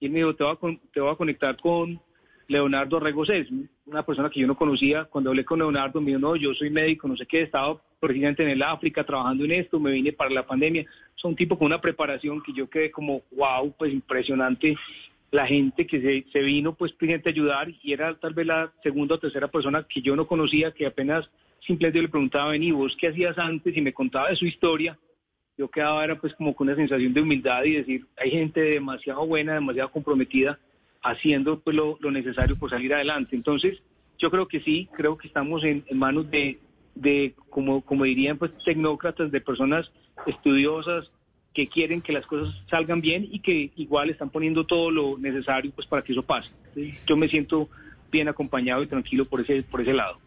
[0.00, 2.00] Y él me dijo, te voy a, con- te voy a conectar con
[2.48, 3.48] Leonardo Regosés,
[3.86, 5.04] una persona que yo no conocía.
[5.04, 7.42] Cuando hablé con Leonardo, me dijo, no, yo soy médico, no sé qué, he
[8.00, 10.82] precisamente en el África trabajando en esto, me vine para la pandemia.
[11.16, 14.76] Es un tipo con una preparación que yo quedé como, wow, pues impresionante.
[15.30, 18.72] La gente que se, se vino, pues, precisamente a ayudar y era tal vez la
[18.82, 21.28] segunda o tercera persona que yo no conocía, que apenas
[21.66, 24.98] simplemente yo le preguntaba, vení, vos qué hacías antes y me contaba de su historia
[25.58, 29.26] yo quedaba era pues como con una sensación de humildad y decir, hay gente demasiado
[29.26, 30.58] buena, demasiado comprometida
[31.02, 33.36] haciendo pues lo, lo necesario por salir adelante.
[33.36, 33.78] Entonces,
[34.18, 36.58] yo creo que sí, creo que estamos en, en manos de,
[36.96, 39.90] de como, como dirían pues tecnócratas, de personas
[40.26, 41.10] estudiosas
[41.54, 45.70] que quieren que las cosas salgan bien y que igual están poniendo todo lo necesario
[45.74, 46.50] pues para que eso pase.
[47.06, 47.68] Yo me siento
[48.12, 50.18] bien acompañado y tranquilo por ese, por ese lado.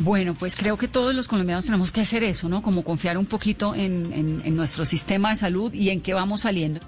[0.00, 2.62] Bueno, pues creo que todos los colombianos tenemos que hacer eso, ¿no?
[2.62, 6.42] Como confiar un poquito en, en- en nuestro sistema de salud y en qué vamos
[6.42, 6.80] saliendo.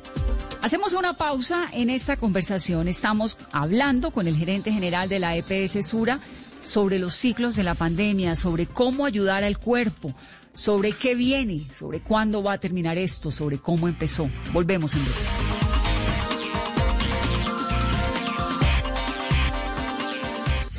[0.63, 2.87] Hacemos una pausa en esta conversación.
[2.87, 6.21] Estamos hablando con el gerente general de la EPS Sura
[6.63, 10.15] sobre los ciclos de la pandemia, sobre cómo ayudar al cuerpo,
[10.55, 14.29] sobre qué viene, sobre cuándo va a terminar esto, sobre cómo empezó.
[14.53, 15.17] Volvemos en breve.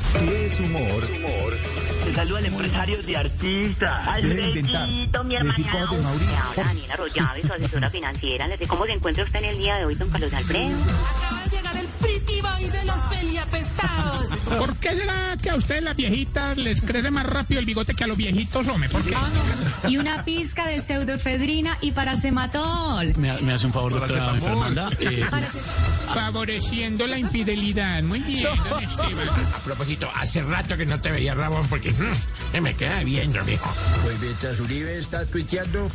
[0.07, 1.03] Si es humor,
[2.05, 4.13] Te saluda el empresario de artista.
[4.21, 5.23] Deje de inventar.
[5.25, 5.55] Mi hermana.
[5.73, 8.47] Ahora, Daniela Arroyave, su asesora financiera.
[8.47, 10.77] Le dice, ¿Cómo se encuentra usted en el día de hoy, don Carlos Alfredo?
[12.61, 14.25] Boy de los peliapestados.
[14.57, 18.03] ¿Por qué será que a ustedes las viejitas les crece más rápido el bigote que
[18.03, 18.89] a los viejitos, hombre?
[18.89, 19.15] ¿Por qué?
[19.87, 23.15] Y una pizca de pseudoefedrina y paracematol.
[23.17, 24.89] Me, me hace un favor, doctora Fernanda.
[24.99, 25.25] Eh,
[26.13, 28.03] Favoreciendo la infidelidad.
[28.03, 29.27] Muy bien, don Esteban.
[29.55, 33.73] A propósito, hace rato que no te veía, Rabón, porque mm, me queda viendo, viejo.
[34.03, 35.89] Pues mientras Uribe está tuiteando,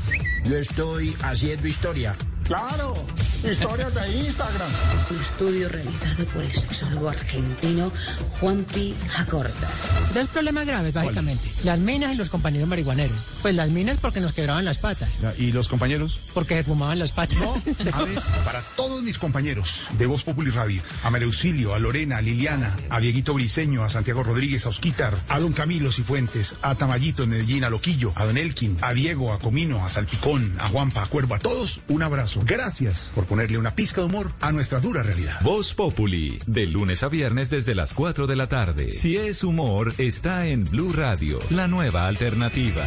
[0.45, 2.17] yo estoy haciendo historia.
[2.47, 2.95] Claro,
[3.43, 4.69] historias de Instagram.
[5.11, 7.93] Un estudio realizado por el sexólogo argentino
[8.39, 9.69] Juanpi Jacorta.
[10.15, 11.45] Dos problemas graves, básicamente.
[11.65, 13.17] Las minas y los compañeros marihuaneros.
[13.43, 15.09] Pues las minas porque nos quebraban las patas.
[15.39, 16.21] ¿Y los compañeros?
[16.35, 17.67] Porque se fumaban las patas.
[17.93, 22.19] A ver, para todos mis compañeros de Voz Populi Radio, a María Auxilio, a Lorena,
[22.19, 26.77] a Liliana, a Dieguito Briseño, a Santiago Rodríguez, a Osquitar, a Don Camilo Cifuentes, a
[26.77, 30.69] Tamayito en Medellín, a Loquillo, a Don Elkin, a Diego, a Comino, a Salpicón, a
[30.69, 32.36] Juanpa, a Cuervo, a todos, un abrazo.
[32.45, 35.41] Gracias por ponerle una pizca de humor a nuestra dura realidad.
[35.43, 38.95] Voz Populi, de lunes a viernes desde las 4 de la tarde.
[38.95, 42.87] Si es humor, está en Blue Radio, la nueva alternativa.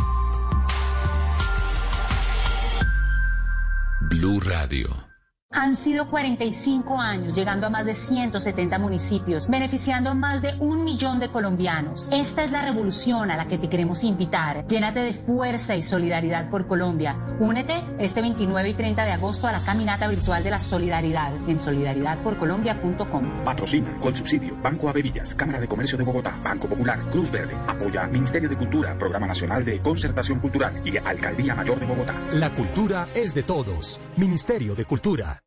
[4.11, 5.10] Blue Radio.
[5.53, 10.85] Han sido 45 años, llegando a más de 170 municipios, beneficiando a más de un
[10.85, 12.07] millón de colombianos.
[12.09, 14.65] Esta es la revolución a la que te queremos invitar.
[14.67, 17.17] Llénate de fuerza y solidaridad por Colombia.
[17.41, 21.59] Únete este 29 y 30 de agosto a la caminata virtual de la solidaridad en
[21.59, 23.43] solidaridadporcolombia.com.
[23.43, 27.57] Patrocina con subsidio Banco Averillas, Cámara de Comercio de Bogotá, Banco Popular, Cruz Verde.
[27.67, 32.17] Apoya Ministerio de Cultura, Programa Nacional de Concertación Cultural y Alcaldía Mayor de Bogotá.
[32.31, 33.99] La cultura es de todos.
[34.17, 35.41] Ministerio de Cultura.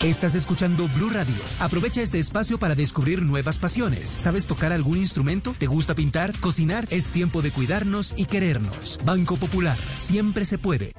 [0.00, 1.34] Estás escuchando Blue Radio.
[1.60, 4.08] Aprovecha este espacio para descubrir nuevas pasiones.
[4.08, 5.54] ¿Sabes tocar algún instrumento?
[5.58, 6.38] ¿Te gusta pintar?
[6.40, 6.86] ¿Cocinar?
[6.90, 9.00] Es tiempo de cuidarnos y querernos.
[9.04, 9.78] Banco Popular.
[9.96, 10.92] Siempre se puede.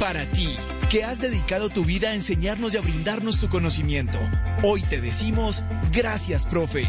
[0.00, 0.56] Para ti,
[0.90, 4.18] que has dedicado tu vida a enseñarnos y a brindarnos tu conocimiento,
[4.64, 6.88] hoy te decimos gracias, profe.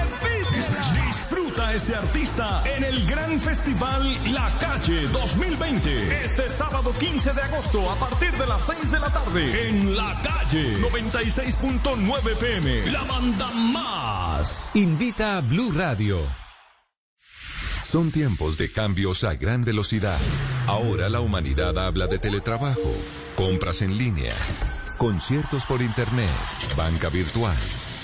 [1.07, 6.25] Disfruta este artista en el gran festival La Calle 2020.
[6.25, 10.19] Este sábado 15 de agosto a partir de las 6 de la tarde en La
[10.21, 12.91] Calle 96.9 PM.
[12.91, 14.71] La banda más.
[14.75, 16.19] Invita a Blue Radio.
[17.93, 20.19] Son tiempos de cambios a gran velocidad.
[20.65, 22.95] Ahora la humanidad habla de teletrabajo,
[23.35, 24.33] compras en línea,
[24.97, 26.31] conciertos por internet,
[26.75, 27.55] banca virtual,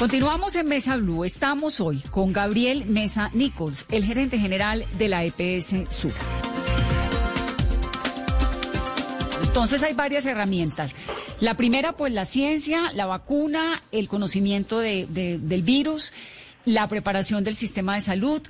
[0.00, 1.26] Continuamos en Mesa Blue.
[1.26, 6.14] Estamos hoy con Gabriel Mesa Nichols, el gerente general de la EPS Sur.
[9.42, 10.92] Entonces hay varias herramientas.
[11.38, 16.14] La primera, pues la ciencia, la vacuna, el conocimiento de, de, del virus,
[16.64, 18.40] la preparación del sistema de salud.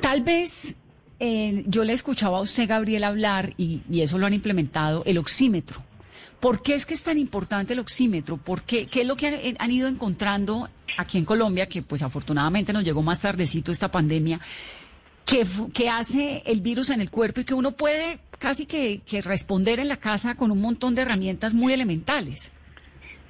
[0.00, 0.74] Tal vez
[1.20, 5.18] eh, yo le escuchaba a usted, Gabriel, hablar, y, y, eso lo han implementado, el
[5.18, 5.82] oxímetro.
[6.46, 8.36] ¿Por qué es que es tan importante el oxímetro?
[8.36, 8.86] ¿Por qué?
[8.86, 12.84] ¿Qué es lo que han, han ido encontrando aquí en Colombia, que pues afortunadamente nos
[12.84, 14.38] llegó más tardecito esta pandemia?
[15.24, 19.80] Que, hace el virus en el cuerpo y que uno puede casi que, que, responder
[19.80, 22.52] en la casa con un montón de herramientas muy elementales.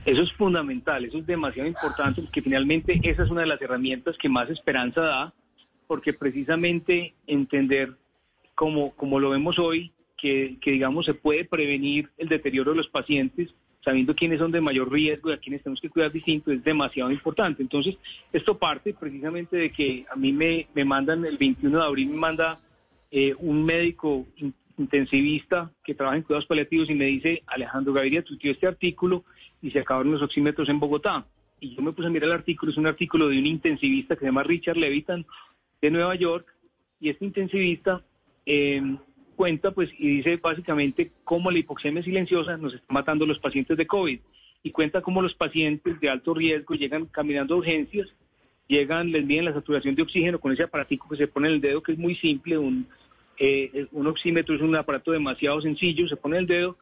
[0.04, 4.18] Eso es fundamental, eso es demasiado importante, porque finalmente esa es una de las herramientas
[4.18, 5.34] que más esperanza da,
[5.86, 7.96] porque precisamente entender,
[8.54, 13.54] como, como lo vemos hoy, que, digamos se puede prevenir el deterioro de los pacientes,
[13.84, 17.10] sabiendo quiénes son de mayor riesgo y a quienes tenemos que cuidar distinto, es demasiado
[17.10, 17.62] importante.
[17.62, 17.96] Entonces,
[18.32, 22.16] esto parte precisamente de que a mí me, me mandan, el 21 de abril me
[22.16, 22.58] manda
[23.10, 24.26] eh, un médico
[24.76, 29.24] intensivista que trabaja en cuidados paliativos y me dice, Alejandro Gaviria, tuiteó este artículo
[29.62, 31.26] y se acabaron los oxímetros en Bogotá.
[31.60, 34.20] Y yo me puse a mirar el artículo, es un artículo de un intensivista que
[34.20, 35.24] se llama Richard Levitan
[35.80, 36.52] de Nueva York,
[37.00, 38.02] y este intensivista
[38.44, 38.82] eh,
[39.36, 43.76] cuenta pues y dice básicamente cómo la hipoxemia silenciosa nos está matando a los pacientes
[43.76, 44.18] de COVID.
[44.62, 48.08] Y cuenta cómo los pacientes de alto riesgo llegan caminando a urgencias,
[48.66, 51.60] llegan, les miden la saturación de oxígeno con ese aparatico que se pone en el
[51.60, 52.88] dedo que es muy simple, un,
[53.38, 56.76] eh, un oxímetro es un aparato demasiado sencillo, se pone el dedo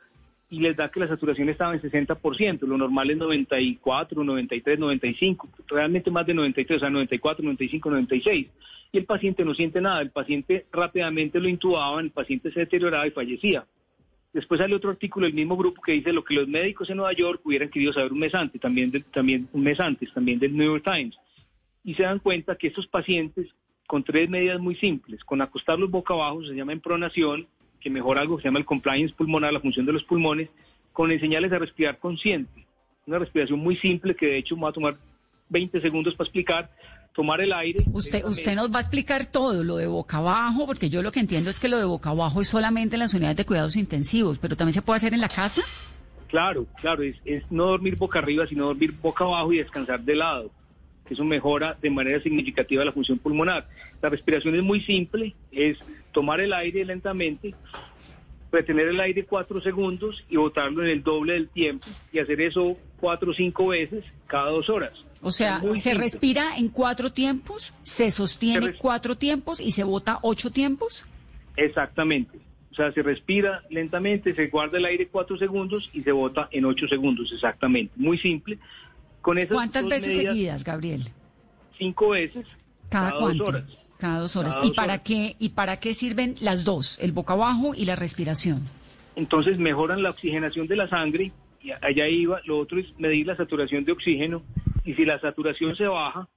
[0.54, 5.48] y les da que la saturación estaba en 60%, lo normal es 94, 93, 95,
[5.66, 8.46] realmente más de 93, o sea, 94, 95, 96.
[8.92, 13.04] Y el paciente no siente nada, el paciente rápidamente lo intubaban, el paciente se deterioraba
[13.04, 13.66] y fallecía.
[14.32, 17.14] Después sale otro artículo del mismo grupo que dice lo que los médicos en Nueva
[17.14, 20.56] York hubieran querido saber un mes antes, también, de, también un mes antes, también del
[20.56, 21.16] New York Times.
[21.82, 23.48] Y se dan cuenta que estos pacientes,
[23.88, 27.48] con tres medidas muy simples, con acostarlos boca abajo, se llama pronación,
[27.84, 30.48] que mejora algo que se llama el compliance pulmonar, la función de los pulmones,
[30.94, 32.66] con enseñarles a respirar consciente.
[33.06, 34.96] Una respiración muy simple que de hecho me va a tomar
[35.50, 36.70] 20 segundos para explicar.
[37.14, 37.84] Tomar el aire.
[37.92, 41.20] Usted, usted nos va a explicar todo, lo de boca abajo, porque yo lo que
[41.20, 44.38] entiendo es que lo de boca abajo es solamente en las unidades de cuidados intensivos,
[44.38, 45.62] pero también se puede hacer en la casa.
[46.26, 50.16] Claro, claro, es, es no dormir boca arriba, sino dormir boca abajo y descansar de
[50.16, 50.50] lado.
[51.06, 53.68] Que eso mejora de manera significativa la función pulmonar.
[54.02, 55.78] La respiración es muy simple, es
[56.12, 57.54] tomar el aire lentamente,
[58.50, 62.76] retener el aire cuatro segundos y botarlo en el doble del tiempo y hacer eso
[63.00, 64.92] cuatro o cinco veces cada dos horas.
[65.20, 70.50] O sea, se respira en cuatro tiempos, se sostiene cuatro tiempos y se bota ocho
[70.50, 71.06] tiempos.
[71.56, 72.38] Exactamente.
[72.70, 76.64] O sea, se respira lentamente, se guarda el aire cuatro segundos y se bota en
[76.64, 77.94] ocho segundos, exactamente.
[77.96, 78.58] Muy simple.
[79.24, 81.02] Con esas ¿Cuántas veces medidas, seguidas, Gabriel?
[81.78, 82.46] Cinco veces.
[82.90, 83.44] ¿Cada, Cada cuánto?
[83.44, 83.64] dos horas.
[83.98, 84.54] Cada dos horas.
[84.54, 85.02] Cada ¿Y dos para horas.
[85.06, 88.68] qué y para qué sirven las dos, el boca abajo y la respiración?
[89.16, 92.42] Entonces mejoran la oxigenación de la sangre y allá iba.
[92.44, 94.42] Lo otro es medir la saturación de oxígeno
[94.84, 96.28] y si la saturación se baja,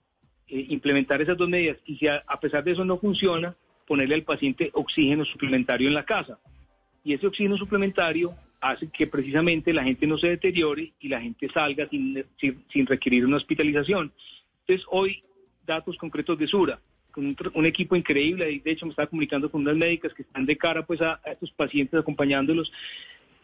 [0.48, 1.76] eh, implementar esas dos medidas.
[1.86, 3.54] Y si a, a pesar de eso no funciona,
[3.86, 6.40] ponerle al paciente oxígeno suplementario en la casa.
[7.04, 11.48] Y ese oxígeno suplementario hace que precisamente la gente no se deteriore y la gente
[11.54, 14.12] salga sin, sin, sin requerir una hospitalización.
[14.62, 15.24] Entonces hoy,
[15.66, 16.80] datos concretos de Sura,
[17.12, 20.46] con un, un equipo increíble, de hecho me estaba comunicando con unas médicas que están
[20.46, 22.72] de cara pues a, a estos pacientes acompañándolos,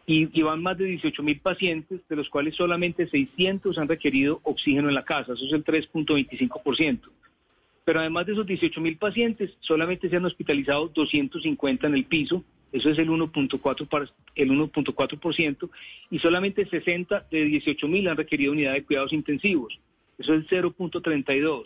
[0.06, 4.40] y, y van más de 18 mil pacientes, de los cuales solamente 600 han requerido
[4.42, 7.00] oxígeno en la casa, eso es el 3.25%.
[7.84, 12.44] Pero además de esos 18 mil pacientes, solamente se han hospitalizado 250 en el piso,
[12.74, 15.70] eso es el 1.4 par- el 1.4%,
[16.10, 19.78] y solamente 60 de 18 mil han requerido unidad de cuidados intensivos,
[20.18, 21.62] eso es el 0.32,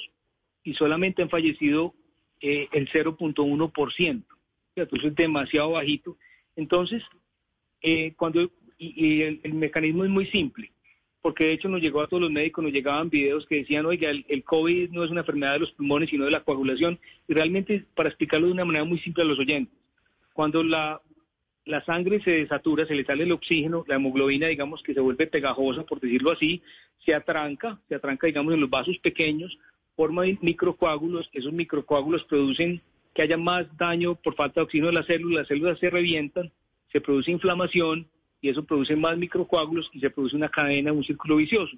[0.65, 1.95] y solamente han fallecido
[2.43, 4.23] eh, el 0.1%.
[4.75, 4.97] ¿cierto?
[4.97, 6.17] Eso es demasiado bajito.
[6.57, 7.03] Entonces,
[7.81, 10.71] eh, cuando y, el, mecanismo es muy simple,
[11.23, 14.11] porque de hecho nos llegó a todos los médicos, nos llegaban videos que decían, oiga,
[14.11, 16.99] el COVID no es una enfermedad de los pulmones, sino de la coagulación.
[17.27, 19.75] Y realmente, para explicarlo de una manera muy simple a los oyentes,
[20.39, 21.03] cuando la,
[21.65, 25.27] la sangre se desatura, se le sale el oxígeno, la hemoglobina, digamos, que se vuelve
[25.27, 26.63] pegajosa, por decirlo así,
[27.05, 29.59] se atranca, se atranca, digamos, en los vasos pequeños,
[29.97, 32.81] forma mi- microcoágulos, esos microcoágulos producen
[33.13, 36.53] que haya más daño por falta de oxígeno de las células, las células se revientan,
[36.93, 38.07] se produce inflamación
[38.41, 41.77] y eso produce más microcoágulos y se produce una cadena, un círculo vicioso.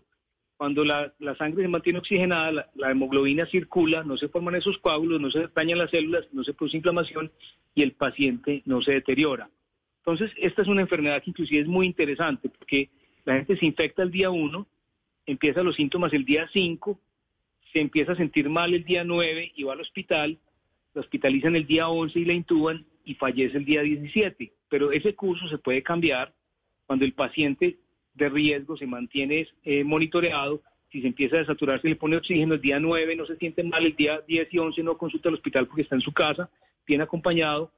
[0.60, 5.18] Cuando la, sangre se mantiene oxigenada, la, la hemoglobina circula, no se forman esos coágulos,
[5.18, 7.32] no se dañan las células, no se produce inflamación
[7.74, 9.48] y el paciente no se deteriora.
[10.00, 12.90] Entonces, esta es una enfermedad que inclusive es muy interesante porque
[13.24, 14.66] la gente se infecta el día 1,
[15.24, 17.00] empieza los síntomas el día 5,
[17.72, 20.38] se empieza a sentir mal el día 9 y va al hospital,
[20.92, 24.52] la hospitalizan el día 11 y la intuban y fallece el día 17.
[24.68, 26.34] Pero ese curso se puede cambiar
[26.84, 27.78] cuando el paciente
[28.14, 30.62] de riesgo se mantiene eh, monitoreado.
[30.90, 33.62] Si se empieza a desaturar, se le pone oxígeno el día 9, no se siente
[33.62, 36.50] mal, el día 10 y 11 no consulta al hospital porque está en su casa,
[36.86, 37.72] bien acompañado.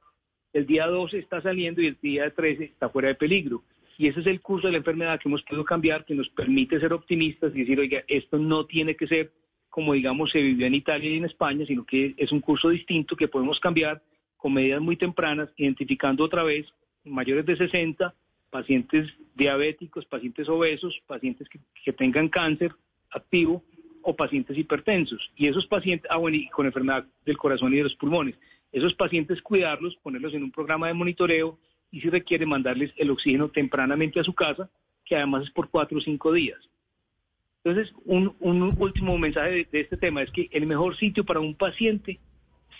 [0.51, 3.63] El día 12 está saliendo y el día 13 está fuera de peligro.
[3.97, 6.79] Y ese es el curso de la enfermedad que hemos podido cambiar, que nos permite
[6.79, 9.31] ser optimistas y decir, oiga, esto no tiene que ser
[9.73, 13.15] como digamos se vivió en Italia y en España, sino que es un curso distinto
[13.15, 14.03] que podemos cambiar
[14.37, 16.67] con medidas muy tempranas, identificando otra vez
[17.03, 18.13] mayores de 60,
[18.53, 22.71] pacientes diabéticos, pacientes obesos, pacientes que, que tengan cáncer
[23.09, 23.63] activo
[24.03, 25.31] o pacientes hipertensos.
[25.35, 28.35] Y esos pacientes, ah, bueno, y con enfermedad del corazón y de los pulmones.
[28.71, 31.57] Esos pacientes cuidarlos, ponerlos en un programa de monitoreo
[31.89, 34.69] y si requiere mandarles el oxígeno tempranamente a su casa,
[35.03, 36.59] que además es por cuatro o cinco días.
[37.63, 41.39] Entonces, un, un último mensaje de, de este tema es que el mejor sitio para
[41.39, 42.19] un paciente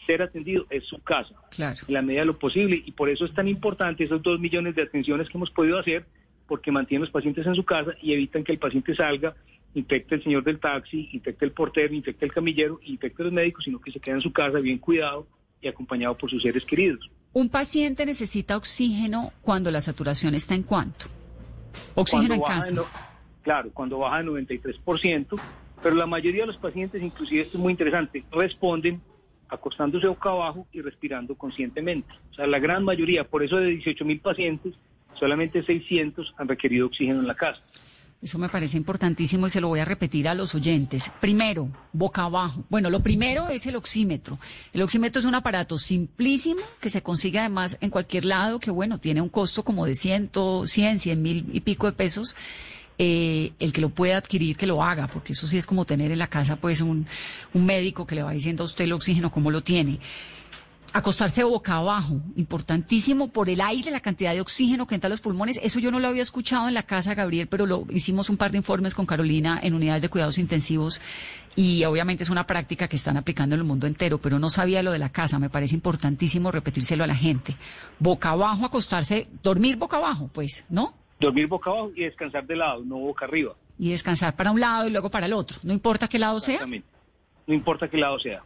[0.05, 1.79] ser atendido es su casa, Claro.
[1.87, 4.75] en la medida de lo posible, y por eso es tan importante esos dos millones
[4.75, 6.05] de atenciones que hemos podido hacer,
[6.47, 9.35] porque mantienen los pacientes en su casa y evitan que el paciente salga,
[9.75, 13.63] infecte el señor del taxi, infecte el portero, infecte el camillero, infecte a los médicos,
[13.63, 15.25] sino que se queda en su casa bien cuidado
[15.61, 17.09] y acompañado por sus seres queridos.
[17.31, 21.07] Un paciente necesita oxígeno cuando la saturación está en cuánto?
[21.95, 22.75] Oxígeno en Cuando baja casa.
[22.75, 22.85] no-
[23.41, 25.37] claro, cuando baja de 93%,
[25.81, 29.01] pero la mayoría de los pacientes, inclusive esto es muy interesante, responden
[29.53, 32.13] acostándose boca abajo y respirando conscientemente.
[32.31, 34.73] O sea, la gran mayoría, por eso de 18 mil pacientes,
[35.13, 37.61] solamente 600 han requerido oxígeno en la casa.
[38.23, 41.11] Eso me parece importantísimo y se lo voy a repetir a los oyentes.
[41.19, 42.63] Primero, boca abajo.
[42.69, 44.39] Bueno, lo primero es el oxímetro.
[44.71, 48.97] El oxímetro es un aparato simplísimo que se consigue además en cualquier lado, que bueno,
[48.97, 50.31] tiene un costo como de 100,
[50.63, 52.37] 100, 100 mil y pico de pesos.
[53.05, 56.09] Eh, el que lo pueda adquirir, que lo haga, porque eso sí es como tener
[56.11, 57.05] en la casa pues un,
[57.53, 59.99] un médico que le va diciendo a usted el oxígeno, cómo lo tiene.
[60.93, 65.19] Acostarse boca abajo, importantísimo por el aire, la cantidad de oxígeno que entra a los
[65.19, 65.59] pulmones.
[65.61, 68.51] Eso yo no lo había escuchado en la casa, Gabriel, pero lo hicimos un par
[68.51, 71.01] de informes con Carolina en unidades de cuidados intensivos
[71.57, 74.81] y obviamente es una práctica que están aplicando en el mundo entero, pero no sabía
[74.81, 75.39] lo de la casa.
[75.39, 77.57] Me parece importantísimo repetírselo a la gente.
[77.99, 81.02] Boca abajo, acostarse, dormir boca abajo, pues, ¿no?
[81.19, 83.55] Dormir boca abajo y descansar de lado, no boca arriba.
[83.79, 85.57] Y descansar para un lado y luego para el otro.
[85.63, 86.65] No importa qué lado sea.
[86.65, 88.43] No importa qué lado sea.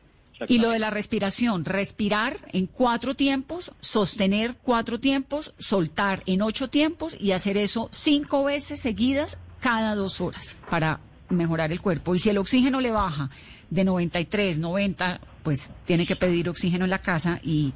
[0.48, 6.70] Y lo de la respiración, respirar en cuatro tiempos, sostener cuatro tiempos, soltar en ocho
[6.70, 11.00] tiempos y hacer eso cinco veces seguidas cada dos horas para
[11.30, 12.14] mejorar el cuerpo.
[12.14, 13.30] Y si el oxígeno le baja
[13.70, 17.74] de 93, 90, pues tiene que pedir oxígeno en la casa y,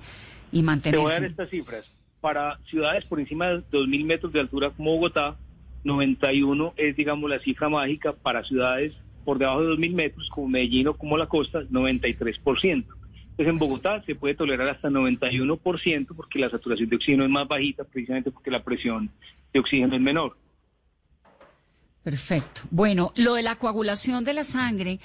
[0.51, 0.97] y mantenerse.
[0.97, 1.85] Te voy a dar estas cifras.
[2.21, 5.35] Para ciudades por encima de 2.000 metros de altura como Bogotá,
[5.83, 8.13] 91 es, digamos, la cifra mágica.
[8.13, 8.93] Para ciudades
[9.25, 12.85] por debajo de 2.000 metros, como Medellín o como la costa, 93%.
[13.31, 17.47] Entonces en Bogotá se puede tolerar hasta 91% porque la saturación de oxígeno es más
[17.47, 19.09] bajita, precisamente porque la presión
[19.53, 20.37] de oxígeno es menor.
[22.03, 22.61] Perfecto.
[22.71, 24.99] Bueno, lo de la coagulación de la sangre,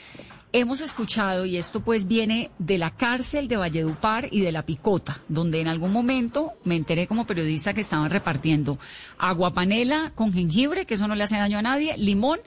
[0.53, 5.21] hemos escuchado, y esto pues viene de la cárcel de Valledupar y de la Picota,
[5.29, 8.79] donde en algún momento me enteré como periodista que estaban repartiendo
[9.19, 12.39] agua panela con jengibre, que eso no le hace daño a nadie, limón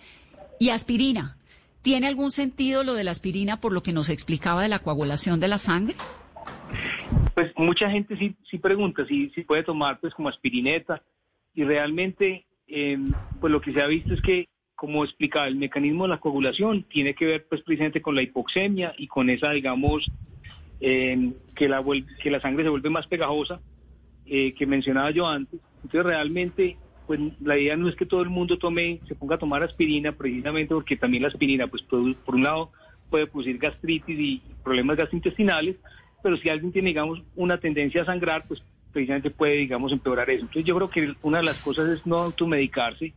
[0.60, 1.38] y aspirina.
[1.84, 5.40] ¿Tiene algún sentido lo de la aspirina por lo que nos explicaba de la coagulación
[5.40, 5.96] de la sangre?
[7.36, 11.04] Pues mucha gente sí, sí pregunta si, si puede tomar pues como aspirineta
[11.54, 16.04] y realmente em, pues lo que se ha visto es que como explicaba el mecanismo
[16.04, 20.10] de la coagulación tiene que ver pues precisamente con la hipoxemia y con esa digamos
[20.80, 21.84] em, que la
[22.22, 23.60] que la sangre se vuelve más pegajosa
[24.26, 25.60] eh, que mencionaba yo antes.
[25.84, 26.78] Entonces realmente
[27.10, 30.12] pues la idea no es que todo el mundo tome, se ponga a tomar aspirina
[30.12, 32.72] precisamente porque también la aspirina, pues por un lado
[33.10, 35.76] puede producir gastritis y problemas gastrointestinales,
[36.22, 38.62] pero si alguien tiene, digamos, una tendencia a sangrar, pues
[39.00, 40.42] precisamente puede, digamos, empeorar eso.
[40.42, 43.14] Entonces yo creo que una de las cosas es no automedicarse.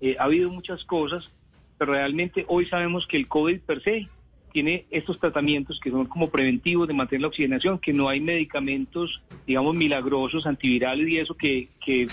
[0.00, 1.30] Eh, ha habido muchas cosas,
[1.76, 4.08] pero realmente hoy sabemos que el COVID per se
[4.52, 9.20] tiene estos tratamientos que son como preventivos de mantener la oxigenación, que no hay medicamentos,
[9.46, 12.08] digamos, milagrosos, antivirales y eso que, que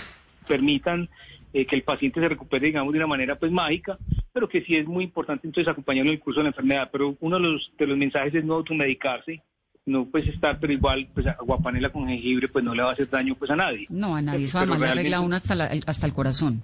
[0.46, 1.08] permitan
[1.54, 3.96] eh, que el paciente se recupere, digamos, de una manera pues mágica,
[4.30, 6.90] pero que sí es muy importante entonces acompañarlo en el curso de la enfermedad.
[6.92, 9.40] Pero uno de los, de los mensajes es no automedicarse,
[9.86, 13.08] no pues estar, pero igual pues aguapanela con jengibre pues no le va a hacer
[13.08, 13.86] daño pues a nadie.
[13.88, 15.54] No, a nadie, eso además le arregla uno hasta,
[15.86, 16.62] hasta el corazón.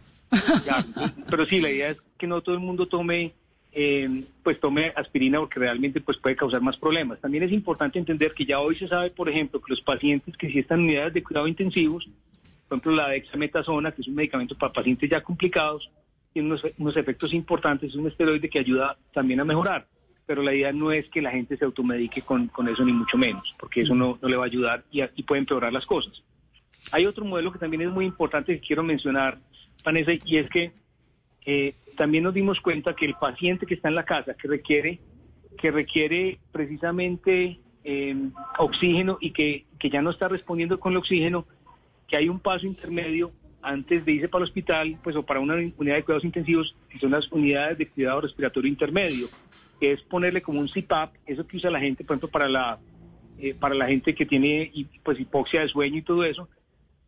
[1.31, 3.33] pero sí, la idea es que no todo el mundo tome
[3.73, 7.21] eh, pues tome aspirina porque realmente pues puede causar más problemas.
[7.21, 10.51] También es importante entender que ya hoy se sabe, por ejemplo, que los pacientes que
[10.51, 12.07] sí están en unidades de cuidado intensivos
[12.73, 15.91] por ejemplo, la dexametasona, que es un medicamento para pacientes ya complicados,
[16.33, 19.87] tiene unos, efectos importantes, es un esteroide que ayuda también a mejorar.
[20.27, 23.55] Pero la idea no es que la gente se automedique con, eso, ni mucho menos,
[23.59, 26.23] porque eso no, le va a ayudar y, y puede empeorar las cosas.
[26.91, 29.39] Hay otro modelo que también es muy importante que quiero mencionar,
[29.85, 30.73] Vanessa, y es que
[31.45, 35.01] eh, también nos dimos cuenta que el paciente que está en la casa, que requiere,
[35.59, 38.17] que requiere precisamente eh,
[38.59, 41.47] oxígeno y que, que ya no está respondiendo con el oxígeno,
[42.09, 45.55] que hay un paso intermedio antes de irse para el hospital, pues o para una
[45.55, 49.29] unidad de cuidados intensivos, que son las unidades de cuidado respiratorio intermedio,
[49.83, 52.79] que es ponerle como un CPAP, eso que usa la gente, por ejemplo, para la
[53.41, 54.71] eh, para la gente que tiene
[55.03, 56.49] pues hipoxia de sueño y todo eso,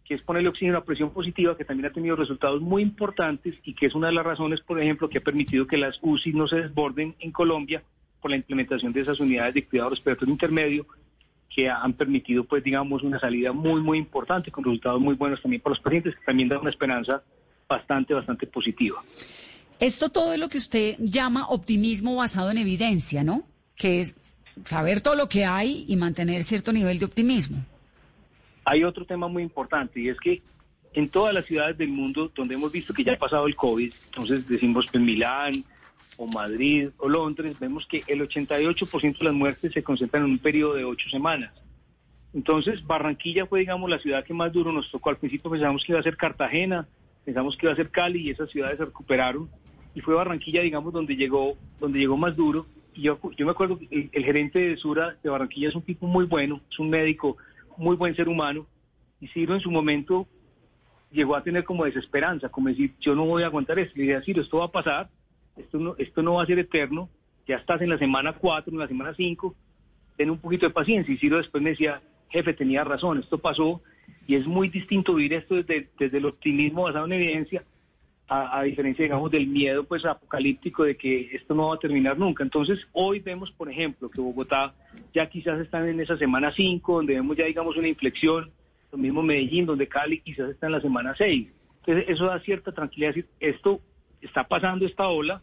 [0.05, 3.75] que es ponerle oxígeno a presión positiva, que también ha tenido resultados muy importantes y
[3.75, 6.49] que es una de las razones, por ejemplo, que ha permitido que las UCI no
[6.49, 7.81] se desborden en Colombia
[8.21, 10.85] por la implementación de esas unidades de cuidado respiratorio intermedio
[11.55, 15.63] que han permitido, pues, digamos, una salida muy, muy importante, con resultados muy buenos también
[15.63, 17.23] para los pacientes, que también da una esperanza
[17.69, 19.01] bastante, bastante positiva.
[19.85, 23.43] Esto todo es lo que usted llama optimismo basado en evidencia, ¿no?
[23.77, 24.17] Que es
[24.65, 27.63] saber todo lo que hay y mantener cierto nivel de optimismo.
[28.65, 30.41] Hay otro tema muy importante y es que
[30.95, 33.93] en todas las ciudades del mundo donde hemos visto que ya ha pasado el COVID,
[34.07, 35.65] entonces decimos en Milán,
[36.17, 40.39] o Madrid o Londres, vemos que el 88% de las muertes se concentran en un
[40.39, 41.53] periodo de ocho semanas.
[42.33, 45.11] Entonces, Barranquilla fue, digamos, la ciudad que más duro nos tocó.
[45.11, 46.89] Al principio pensábamos que iba a ser Cartagena,
[47.23, 49.51] pensamos que iba a ser Cali y esas ciudades se recuperaron.
[49.95, 52.67] Y fue Barranquilla, digamos, donde llegó, donde llegó más duro.
[52.95, 56.07] Y yo, yo me acuerdo que el, gerente de Sura de Barranquilla es un tipo
[56.07, 57.37] muy bueno, es un médico,
[57.77, 58.67] muy buen ser humano.
[59.21, 60.27] Y Ciro en su momento
[61.11, 63.95] llegó a tener como desesperanza, como decir, yo no voy a aguantar esto.
[63.97, 65.11] Le dije, Ciro, esto va a pasar,
[65.57, 67.09] esto no, esto no va a ser eterno,
[67.47, 69.55] ya estás en la semana 4, en la semana 5,
[70.17, 71.15] ten un poquito de paciencia.
[71.15, 73.81] Y Ciro después me decía, jefe, tenía razón, esto pasó
[74.27, 77.65] y es muy distinto vivir esto desde, desde el optimismo basado en evidencia,
[78.27, 82.43] a, diferencia, digamos, del miedo pues apocalíptico de que esto no va a terminar nunca.
[82.43, 84.75] Entonces, hoy vemos, por ejemplo, que Bogotá
[85.13, 88.51] ya quizás están en esa semana 5, donde vemos ya, digamos, una inflexión,
[88.91, 91.49] lo mismo Medellín, donde Cali quizás está en la semana 6.
[91.81, 93.81] Entonces, eso da cierta tranquilidad, esto
[94.23, 95.43] está pasando esta ola,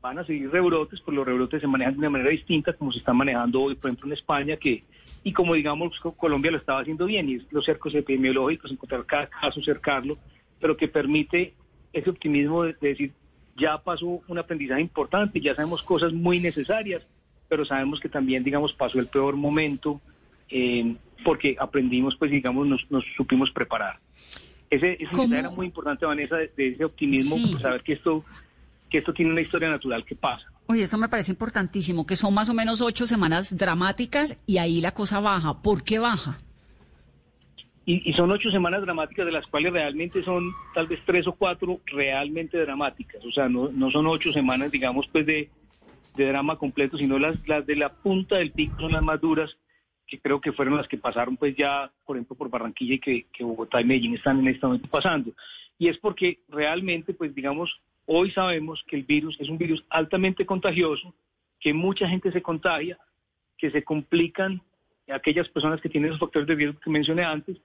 [0.00, 2.98] van a seguir rebrotes, pues los rebrotes se manejan de una manera distinta como se
[2.98, 4.84] está manejando hoy, por ejemplo, en España, que
[5.24, 9.62] y como digamos Colombia lo estaba haciendo bien, y los cercos epidemiológicos, encontrar cada caso,
[9.62, 10.18] cercarlo,
[10.58, 11.54] pero que permite
[11.92, 13.12] ese optimismo de, decir,
[13.56, 17.02] ya pasó un aprendizaje importante, ya sabemos cosas muy necesarias,
[17.48, 20.00] pero sabemos que también, digamos, pasó el peor momento
[20.48, 23.98] eh, porque aprendimos, pues, digamos, nos, nos supimos preparar.
[24.70, 27.48] Ese, ese mensaje era muy importante, Vanessa, de, de ese optimismo, Sí.
[27.52, 28.24] pues, saber que esto,
[28.88, 30.46] que esto tiene una historia natural que pasa.
[30.66, 34.80] Oye, eso me parece importantísimo, que son más o menos ocho semanas dramáticas y ahí
[34.80, 35.60] la cosa baja.
[35.60, 36.38] ¿Por qué baja?
[37.84, 41.80] Y, son ocho semanas dramáticas, de las cuales realmente son tal vez tres o cuatro
[41.86, 43.24] realmente dramáticas.
[43.24, 45.50] O sea, no, no son ocho semanas, digamos, pues de,
[46.14, 49.56] de drama completo, sino las, las de la punta del pico son las más duras,
[50.06, 53.26] que creo que fueron las que pasaron pues ya, por ejemplo, por Barranquilla y que,
[53.32, 55.32] que Bogotá y Medellín están en este momento pasando.
[55.76, 60.46] Y es porque realmente, pues digamos, hoy sabemos que el virus es un virus altamente
[60.46, 61.14] contagioso,
[61.58, 62.96] que mucha gente se contagia,
[63.58, 64.62] que se complican
[65.08, 67.56] aquellas personas que tienen los factores de riesgo que mencioné antes,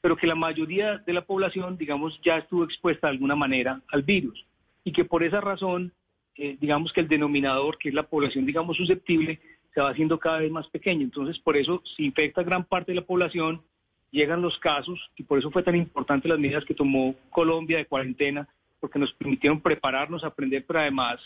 [0.00, 4.02] pero que la mayoría de la población, digamos, ya estuvo expuesta de alguna manera al
[4.02, 4.44] virus
[4.84, 5.92] y que por esa razón,
[6.36, 9.40] eh, digamos que el denominador, que es la población, digamos, susceptible,
[9.74, 11.02] se va haciendo cada vez más pequeño.
[11.02, 13.62] Entonces, por eso se infecta gran parte de la población,
[14.10, 17.86] llegan los casos y por eso fue tan importante las medidas que tomó Colombia de
[17.86, 21.20] cuarentena, porque nos permitieron prepararnos, aprender, pero además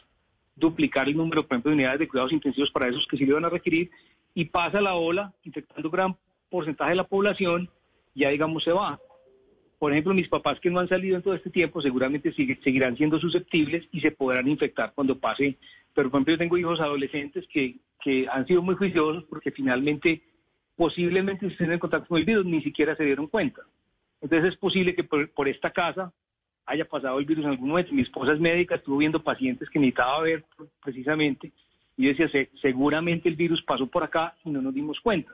[0.57, 3.33] duplicar el número, por ejemplo, de unidades de cuidados intensivos para esos que sí lo
[3.33, 3.91] iban a requerir,
[4.35, 6.17] y pasa la ola, infectando gran
[6.49, 7.69] porcentaje de la población,
[8.21, 8.99] ya digamos se va.
[9.79, 13.19] Por ejemplo, mis papás que no han salido en todo este tiempo seguramente seguirán siendo
[13.19, 15.57] susceptibles y se podrán infectar cuando pase.
[15.95, 20.23] Pero, por ejemplo, yo tengo hijos adolescentes que, que han sido muy juiciosos porque finalmente,
[20.77, 23.63] posiblemente si estén en contacto con el virus, ni siquiera se dieron cuenta.
[24.21, 26.13] Entonces es posible que por, por esta casa
[26.67, 27.93] haya pasado el virus en algún momento.
[27.95, 30.45] Mi esposa es médica, estuvo viendo pacientes que necesitaba ver
[30.85, 31.53] precisamente
[31.97, 35.33] y decía, "Se- seguramente el virus pasó por acá y no nos dimos cuenta.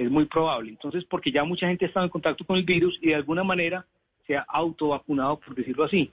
[0.00, 0.70] Es muy probable.
[0.70, 3.44] Entonces, porque ya mucha gente ha estado en contacto con el virus y de alguna
[3.44, 3.84] manera
[4.26, 6.10] se ha autovacunado, por decirlo así.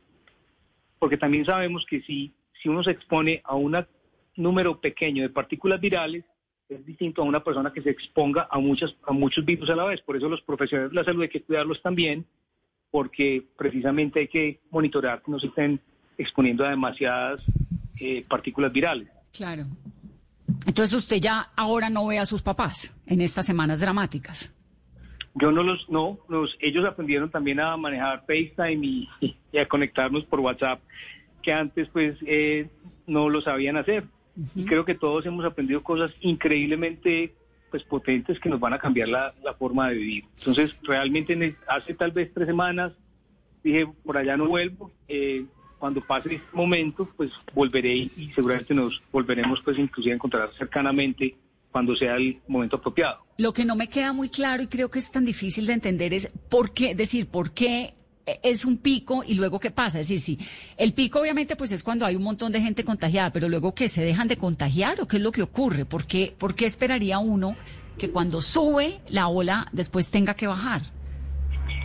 [0.99, 3.77] Porque también sabemos que si, si uno se expone a un
[4.35, 6.25] número pequeño de partículas virales,
[6.67, 9.85] es distinto a una persona que se exponga a, muchas, a muchos virus a la
[9.85, 10.01] vez.
[10.01, 12.25] Por eso los profesionales de la salud hay que cuidarlos también,
[12.91, 15.79] porque precisamente hay que monitorear que no se estén
[16.17, 17.41] exponiendo a demasiadas
[18.01, 19.07] eh, partículas virales.
[19.31, 19.63] Claro.
[20.65, 24.53] Entonces usted ya ahora no ve a sus papás en estas semanas dramáticas.
[25.35, 29.09] Yo no los, no, los, ellos aprendieron también a manejar FaceTime y,
[29.51, 30.81] y a conectarnos por WhatsApp,
[31.43, 32.69] que antes pues eh,
[33.05, 34.05] no lo sabían hacer.
[34.55, 37.33] Y creo que todos hemos aprendido cosas increíblemente
[37.71, 40.25] pues potentes que nos van a cambiar la, la forma de vivir.
[40.37, 42.93] Entonces, realmente en el- hace tal vez tres semanas
[43.63, 44.91] dije, por allá no vuelvo.
[45.07, 45.45] eh,
[45.79, 51.35] cuando pase este momento, pues volveré y, seguramente nos volveremos pues inclusive a encontrar cercanamente
[51.71, 53.19] cuando sea el momento apropiado.
[53.37, 56.13] Lo que no me queda muy claro y creo que es tan difícil de entender
[56.13, 57.93] es por qué, decir, por qué
[58.43, 59.99] es un pico y luego qué pasa.
[59.99, 60.47] Es decir, sí,
[60.77, 63.89] el pico obviamente pues es cuando hay un montón de gente contagiada, pero luego que
[63.89, 65.85] se dejan de contagiar o qué es lo que ocurre.
[65.85, 67.55] ¿Por qué, por qué esperaría uno
[67.97, 70.96] que cuando sube la ola después tenga que bajar?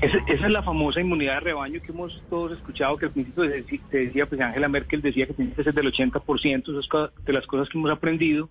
[0.03, 3.99] Esa, es la famosa inmunidad de rebaño que hemos todos escuchado, que al principio se,
[3.99, 7.47] decía, pues Angela Merkel decía que tiene que ser del 80%, eso es de las
[7.47, 8.51] cosas que hemos aprendido,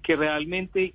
[0.00, 0.94] que realmente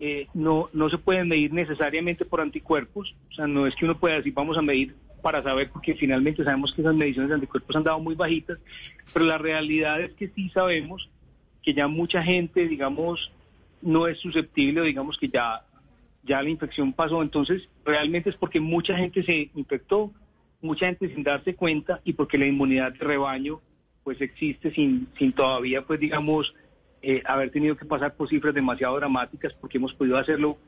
[0.00, 3.98] eh, no, no se pueden medir necesariamente por anticuerpos, o sea, no es que uno
[3.98, 7.76] pueda decir vamos a medir para saber, porque finalmente sabemos que esas mediciones de anticuerpos
[7.76, 8.58] han dado muy bajitas,
[9.12, 11.10] pero la realidad es que sí sabemos
[11.62, 13.30] que ya mucha gente, digamos,
[13.82, 15.62] no es susceptible, o digamos que ya
[16.26, 20.12] ya la infección pasó, entonces realmente es porque mucha gente se infectó,
[20.60, 23.60] mucha gente sin darse cuenta y porque la inmunidad de rebaño
[24.04, 26.54] pues existe sin, sin todavía pues digamos
[27.02, 30.58] eh, haber tenido que pasar por cifras demasiado dramáticas porque hemos podido hacerlo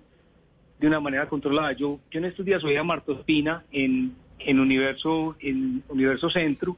[0.79, 1.73] de una manera controlada.
[1.73, 6.77] Yo, yo en estos días oí a Marta Ospina en, en Universo, en Universo Centro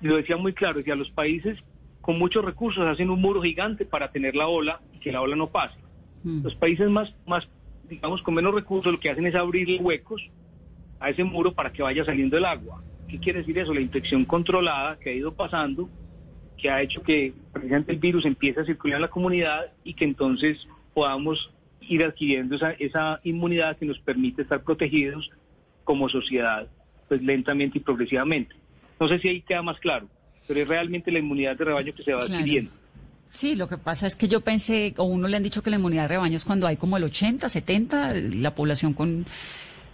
[0.00, 1.58] y lo decía muy claro, decía los países
[2.00, 5.36] con muchos recursos hacen un muro gigante para tener la ola y que la ola
[5.36, 5.76] no pase.
[6.22, 7.48] Los países más, más,
[7.90, 10.22] digamos, con menos recursos lo que hacen es abrirle huecos
[11.00, 12.80] a ese muro para que vaya saliendo el agua.
[13.08, 13.74] ¿Qué quiere decir eso?
[13.74, 15.90] La infección controlada que ha ido pasando,
[16.56, 20.04] que ha hecho que precisamente el virus empiece a circular en la comunidad y que
[20.04, 20.56] entonces
[20.94, 25.28] podamos ir adquiriendo esa, esa inmunidad que nos permite estar protegidos
[25.82, 26.68] como sociedad,
[27.08, 28.54] pues lentamente y progresivamente.
[29.00, 30.08] No sé si ahí queda más claro,
[30.46, 32.34] pero es realmente la inmunidad de rebaño que se va Claro.
[32.34, 32.70] adquiriendo.
[33.30, 35.76] Sí, lo que pasa es que yo pensé, o uno le han dicho que la
[35.76, 39.24] inmunidad de rebaño es cuando hay como el 80, 70, de la población con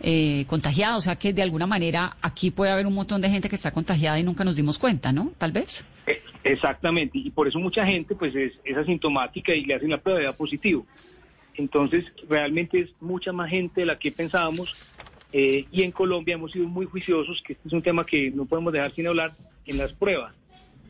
[0.01, 3.49] eh, contagiada, o sea que de alguna manera aquí puede haber un montón de gente
[3.49, 5.33] que está contagiada y nunca nos dimos cuenta, ¿no?
[5.39, 5.85] Tal vez.
[6.07, 9.99] Eh, Exactamente, y por eso mucha gente pues es, es asintomática y le hacen la
[9.99, 10.87] prueba de positivo.
[11.55, 14.75] Entonces, realmente es mucha más gente de la que pensábamos
[15.33, 18.45] eh, y en Colombia hemos sido muy juiciosos, que este es un tema que no
[18.45, 19.35] podemos dejar sin hablar,
[19.67, 20.33] en las pruebas.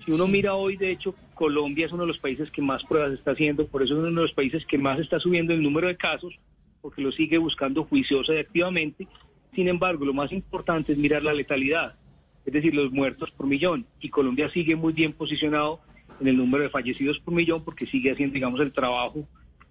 [0.07, 3.11] Si uno mira hoy, de hecho, Colombia es uno de los países que más pruebas
[3.11, 5.89] está haciendo, por eso es uno de los países que más está subiendo el número
[5.89, 6.39] de casos,
[6.81, 9.09] porque lo sigue buscando juiciosa y activamente.
[9.53, 11.97] Sin embargo, lo más importante es mirar la letalidad,
[12.45, 13.85] es decir, los muertos por millón.
[14.01, 15.81] Y Colombia sigue muy bien posicionado
[16.21, 19.27] en el número de fallecidos por millón porque sigue haciendo, digamos, el trabajo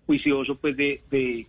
[0.06, 1.48] juicioso pues de, de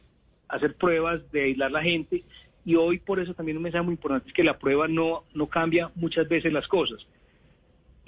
[0.48, 2.22] hacer pruebas, de aislar la gente.
[2.64, 5.48] Y hoy por eso también un mensaje muy importante es que la prueba no, no
[5.48, 7.04] cambia muchas veces las cosas.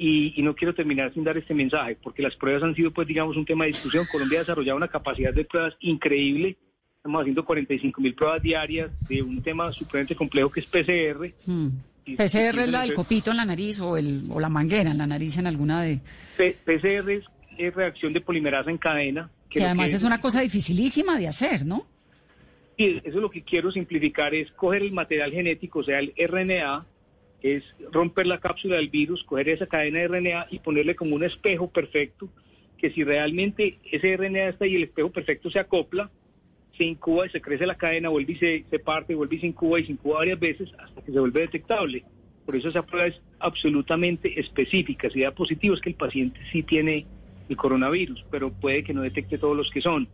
[0.00, 3.08] Y, y, no quiero terminar sin dar este mensaje, porque las pruebas han sido, pues,
[3.08, 4.06] digamos, un tema de discusión.
[4.10, 6.56] Colombia ha desarrollado una capacidad de pruebas increíble.
[6.96, 11.34] Estamos haciendo 45 mil pruebas diarias de un tema supremamente complejo que es PCR.
[11.46, 11.68] Mm.
[12.16, 15.06] PCR es la del copito en la nariz o, el, o la manguera en la
[15.06, 16.00] nariz en alguna de...
[16.36, 17.24] P PCR es,
[17.58, 19.28] es, reacción de polimerasa en cadena.
[19.50, 21.86] Que, que además que es, es una cosa dificilísima de hacer, ¿no?
[22.78, 26.14] Y eso es lo que quiero simplificar, es coger el material genético, o sea, el
[26.16, 26.86] RNA,
[27.42, 27.62] es
[27.92, 31.70] romper la cápsula del virus, coger esa cadena de RNA y ponerle como un espejo
[31.70, 32.28] perfecto,
[32.76, 36.10] que si realmente ese RNA está y el espejo perfecto se acopla,
[36.76, 39.46] se incuba y se crece la cadena, vuelve y se, se parte, vuelve y se
[39.48, 42.04] incuba y se incuba varias veces hasta que se vuelve detectable.
[42.46, 45.10] Por eso esa prueba es absolutamente específica.
[45.10, 47.04] Si da positivo es que el paciente sí tiene
[47.48, 50.08] el coronavirus, pero puede que no detecte todos los que son.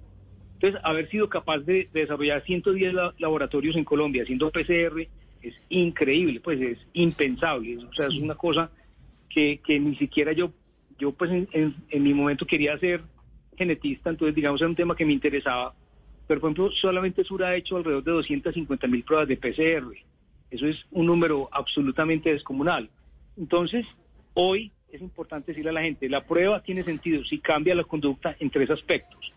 [0.54, 5.06] Entonces, haber sido capaz de, de desarrollar 110 la, laboratorios en Colombia haciendo PCR
[5.48, 7.78] es increíble, pues es impensable.
[7.78, 8.70] O sea, es una cosa
[9.28, 10.52] que, que ni siquiera yo,
[10.98, 13.02] yo pues en, en, en, mi momento quería ser
[13.56, 15.74] genetista, entonces digamos era un tema que me interesaba.
[16.26, 19.92] Pero por ejemplo, solamente Sura ha hecho alrededor de 250 mil pruebas de PCR.
[20.50, 22.88] Eso es un número absolutamente descomunal.
[23.36, 23.84] Entonces,
[24.34, 28.36] hoy es importante decirle a la gente, la prueba tiene sentido si cambia la conducta
[28.38, 29.32] en tres aspectos.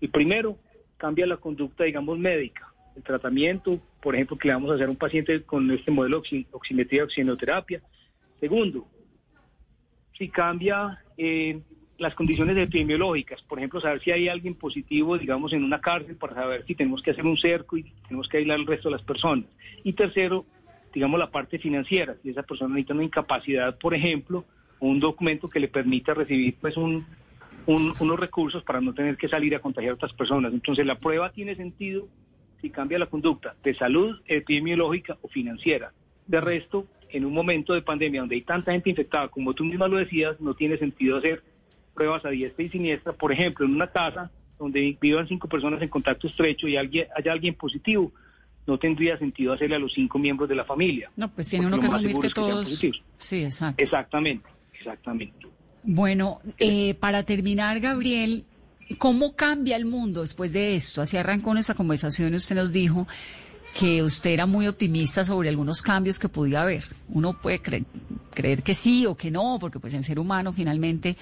[0.00, 0.58] El primero,
[0.98, 2.72] cambia la conducta, digamos, médica.
[2.98, 6.20] El tratamiento, por ejemplo, que le vamos a hacer a un paciente con este modelo
[6.20, 7.80] de oximetría, oxinoterapia.
[8.40, 8.88] Segundo,
[10.18, 11.60] si cambia eh,
[11.96, 16.34] las condiciones epidemiológicas, por ejemplo, saber si hay alguien positivo, digamos, en una cárcel, para
[16.34, 19.02] saber si tenemos que hacer un cerco y tenemos que aislar al resto de las
[19.02, 19.46] personas.
[19.84, 20.44] Y tercero,
[20.92, 24.44] digamos, la parte financiera, si esa persona necesita una incapacidad, por ejemplo,
[24.80, 27.06] un documento que le permita recibir, pues, un,
[27.64, 30.52] unos recursos para no tener que salir a contagiar a otras personas.
[30.52, 32.08] Entonces, la prueba tiene sentido
[32.60, 35.92] si cambia la conducta de salud epidemiológica o financiera.
[36.26, 39.88] De resto, en un momento de pandemia donde hay tanta gente infectada, como tú misma
[39.88, 41.42] lo decías, no tiene sentido hacer
[41.94, 43.12] pruebas a diestra y siniestra.
[43.12, 47.32] Por ejemplo, en una casa donde vivan cinco personas en contacto estrecho y alguien, haya
[47.32, 48.12] alguien positivo,
[48.66, 51.10] no tendría sentido hacerle a los cinco miembros de la familia.
[51.16, 52.78] No, pues tiene uno que asumir que todos...
[52.78, 53.82] Que sí, exacto.
[53.82, 55.46] Exactamente, exactamente.
[55.84, 58.44] Bueno, eh, para terminar, Gabriel,
[58.96, 61.02] ¿cómo cambia el mundo después de esto?
[61.02, 63.06] Así arrancó nuestra conversación y usted nos dijo
[63.78, 66.84] que usted era muy optimista sobre algunos cambios que podía haber.
[67.08, 67.84] Uno puede cre
[68.32, 71.16] creer que sí o que no, porque pues el ser humano finalmente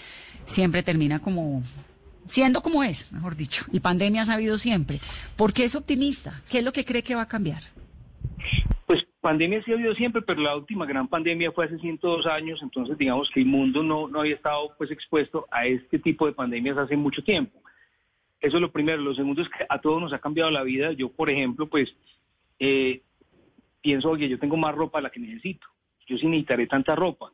[0.47, 1.63] siempre termina como
[2.29, 3.65] siendo como es, mejor dicho.
[3.73, 5.01] Y pandemia ha habido siempre.
[5.37, 6.43] ¿Por qué es optimista?
[6.49, 7.63] ¿Qué es lo que cree que va a cambiar?
[9.27, 12.97] Pandemia sí ha habido siempre, pero la última gran pandemia fue hace 102 años, entonces
[12.97, 16.79] digamos que el mundo no, no había estado pues expuesto a este tipo de pandemias
[16.79, 17.61] hace mucho tiempo.
[18.41, 19.03] Eso es lo primero.
[19.03, 20.93] Lo segundo es que a todos nos ha cambiado la vida.
[20.93, 21.93] Yo, por ejemplo, pues
[22.61, 23.03] eh,
[23.81, 25.67] pienso, oye, yo tengo más ropa de la que necesito.
[26.07, 27.33] Yo sí necesitaré tanta ropa.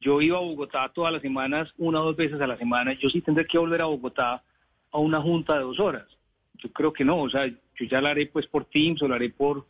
[0.00, 2.94] Yo iba a Bogotá todas las semanas, una o dos veces a la semana.
[2.94, 4.42] Yo sí tendré que volver a Bogotá
[4.90, 6.08] a una junta de dos horas.
[6.54, 9.14] Yo creo que no, o sea, yo ya la haré pues por Teams o la
[9.14, 9.68] haré por,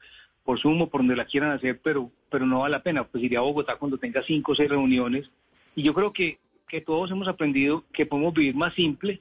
[0.49, 3.05] por Zoom o por donde la quieran hacer, pero, pero no vale la pena.
[3.05, 5.31] Pues iré a Bogotá cuando tenga cinco o seis reuniones.
[5.77, 9.21] Y yo creo que, que todos hemos aprendido que podemos vivir más simple,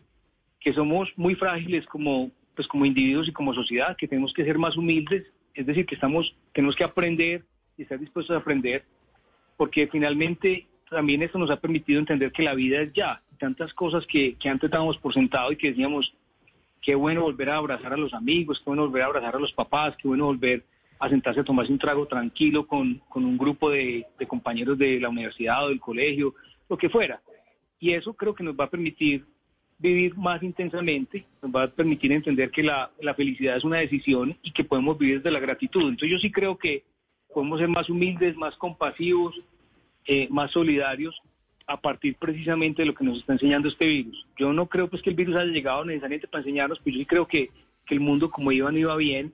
[0.61, 4.57] que somos muy frágiles como, pues como individuos y como sociedad, que tenemos que ser
[4.57, 7.43] más humildes, es decir, que estamos, tenemos que aprender
[7.77, 8.85] y estar dispuestos a aprender,
[9.57, 14.07] porque finalmente también esto nos ha permitido entender que la vida es ya, tantas cosas
[14.07, 16.13] que, que antes dábamos por sentado y que decíamos,
[16.81, 19.51] qué bueno volver a abrazar a los amigos, qué bueno volver a abrazar a los
[19.51, 20.63] papás, qué bueno volver
[20.99, 24.99] a sentarse a tomarse un trago tranquilo con, con un grupo de, de compañeros de
[24.99, 26.35] la universidad o del colegio,
[26.69, 27.21] lo que fuera.
[27.79, 29.25] Y eso creo que nos va a permitir
[29.79, 34.35] vivir más intensamente, nos va a permitir entender que la, la, felicidad es una decisión
[34.41, 35.81] y que podemos vivir desde la gratitud.
[35.81, 36.83] Entonces yo sí creo que
[37.33, 39.35] podemos ser más humildes, más compasivos,
[40.05, 41.15] eh, más solidarios
[41.67, 44.25] a partir precisamente de lo que nos está enseñando este virus.
[44.37, 47.05] Yo no creo pues que el virus haya llegado necesariamente para enseñarnos, pero yo sí
[47.05, 47.51] creo que,
[47.85, 49.33] que el mundo como iba no iba bien,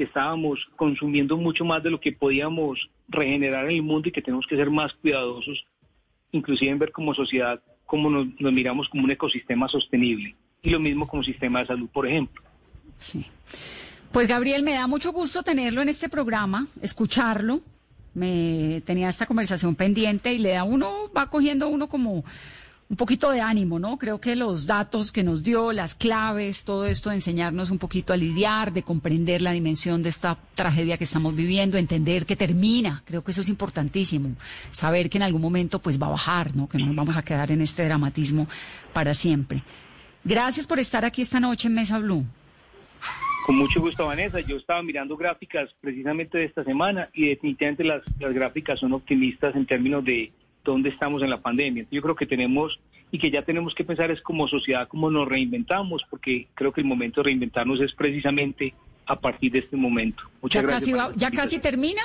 [0.00, 4.22] que estábamos consumiendo mucho más de lo que podíamos regenerar en el mundo y que
[4.22, 5.62] tenemos que ser más cuidadosos,
[6.32, 10.34] inclusive en ver como sociedad cómo nos, nos, miramos como un ecosistema sostenible.
[10.62, 12.42] Y lo mismo como sistema de salud, por ejemplo.
[12.96, 13.26] Sí.
[14.10, 17.60] Pues Gabriel, me da mucho gusto tenerlo en este programa, escucharlo.
[18.14, 22.24] Me tenía esta conversación pendiente y le da uno, va cogiendo uno como
[22.90, 23.98] un poquito de ánimo, ¿no?
[23.98, 28.12] Creo que los datos que nos dio, las claves, todo esto de enseñarnos un poquito
[28.12, 33.04] a lidiar, de comprender la dimensión de esta tragedia que estamos viviendo, entender que termina,
[33.06, 34.34] creo que eso es importantísimo,
[34.72, 36.68] saber que en algún momento pues va a bajar, ¿no?
[36.68, 38.48] Que no nos vamos a quedar en este dramatismo
[38.92, 39.62] para siempre.
[40.24, 42.24] Gracias por estar aquí esta noche en Mesa Blue.
[43.46, 44.40] Con mucho gusto, Vanessa.
[44.40, 49.54] Yo estaba mirando gráficas precisamente de esta semana y definitivamente las, las gráficas son optimistas
[49.54, 50.32] en términos de
[50.64, 51.86] dónde estamos en la pandemia.
[51.90, 52.78] Yo creo que tenemos
[53.10, 56.80] y que ya tenemos que pensar es como sociedad cómo nos reinventamos, porque creo que
[56.80, 58.74] el momento de reinventarnos es precisamente
[59.06, 60.22] a partir de este momento.
[60.40, 60.96] Muchas ¿Ya gracias.
[60.96, 62.02] Casi ¿Ya casi termina?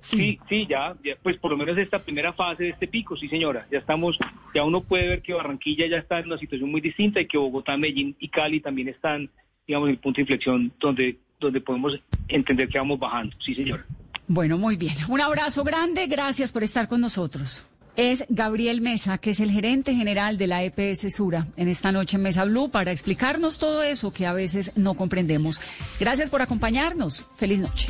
[0.00, 3.28] Sí, sí, ya, ya, pues por lo menos esta primera fase de este pico, sí
[3.28, 4.16] señora, ya estamos,
[4.54, 7.36] ya uno puede ver que Barranquilla ya está en una situación muy distinta y que
[7.36, 9.28] Bogotá, Medellín y Cali también están,
[9.66, 13.84] digamos, en el punto de inflexión donde, donde podemos entender que vamos bajando, sí señora.
[14.28, 14.94] Bueno, muy bien.
[15.08, 17.64] Un abrazo grande, gracias por estar con nosotros.
[17.98, 22.16] Es Gabriel Mesa, que es el gerente general de la EPS Sura, en esta noche
[22.16, 25.60] en Mesa Blue, para explicarnos todo eso que a veces no comprendemos.
[25.98, 27.26] Gracias por acompañarnos.
[27.34, 27.88] Feliz noche.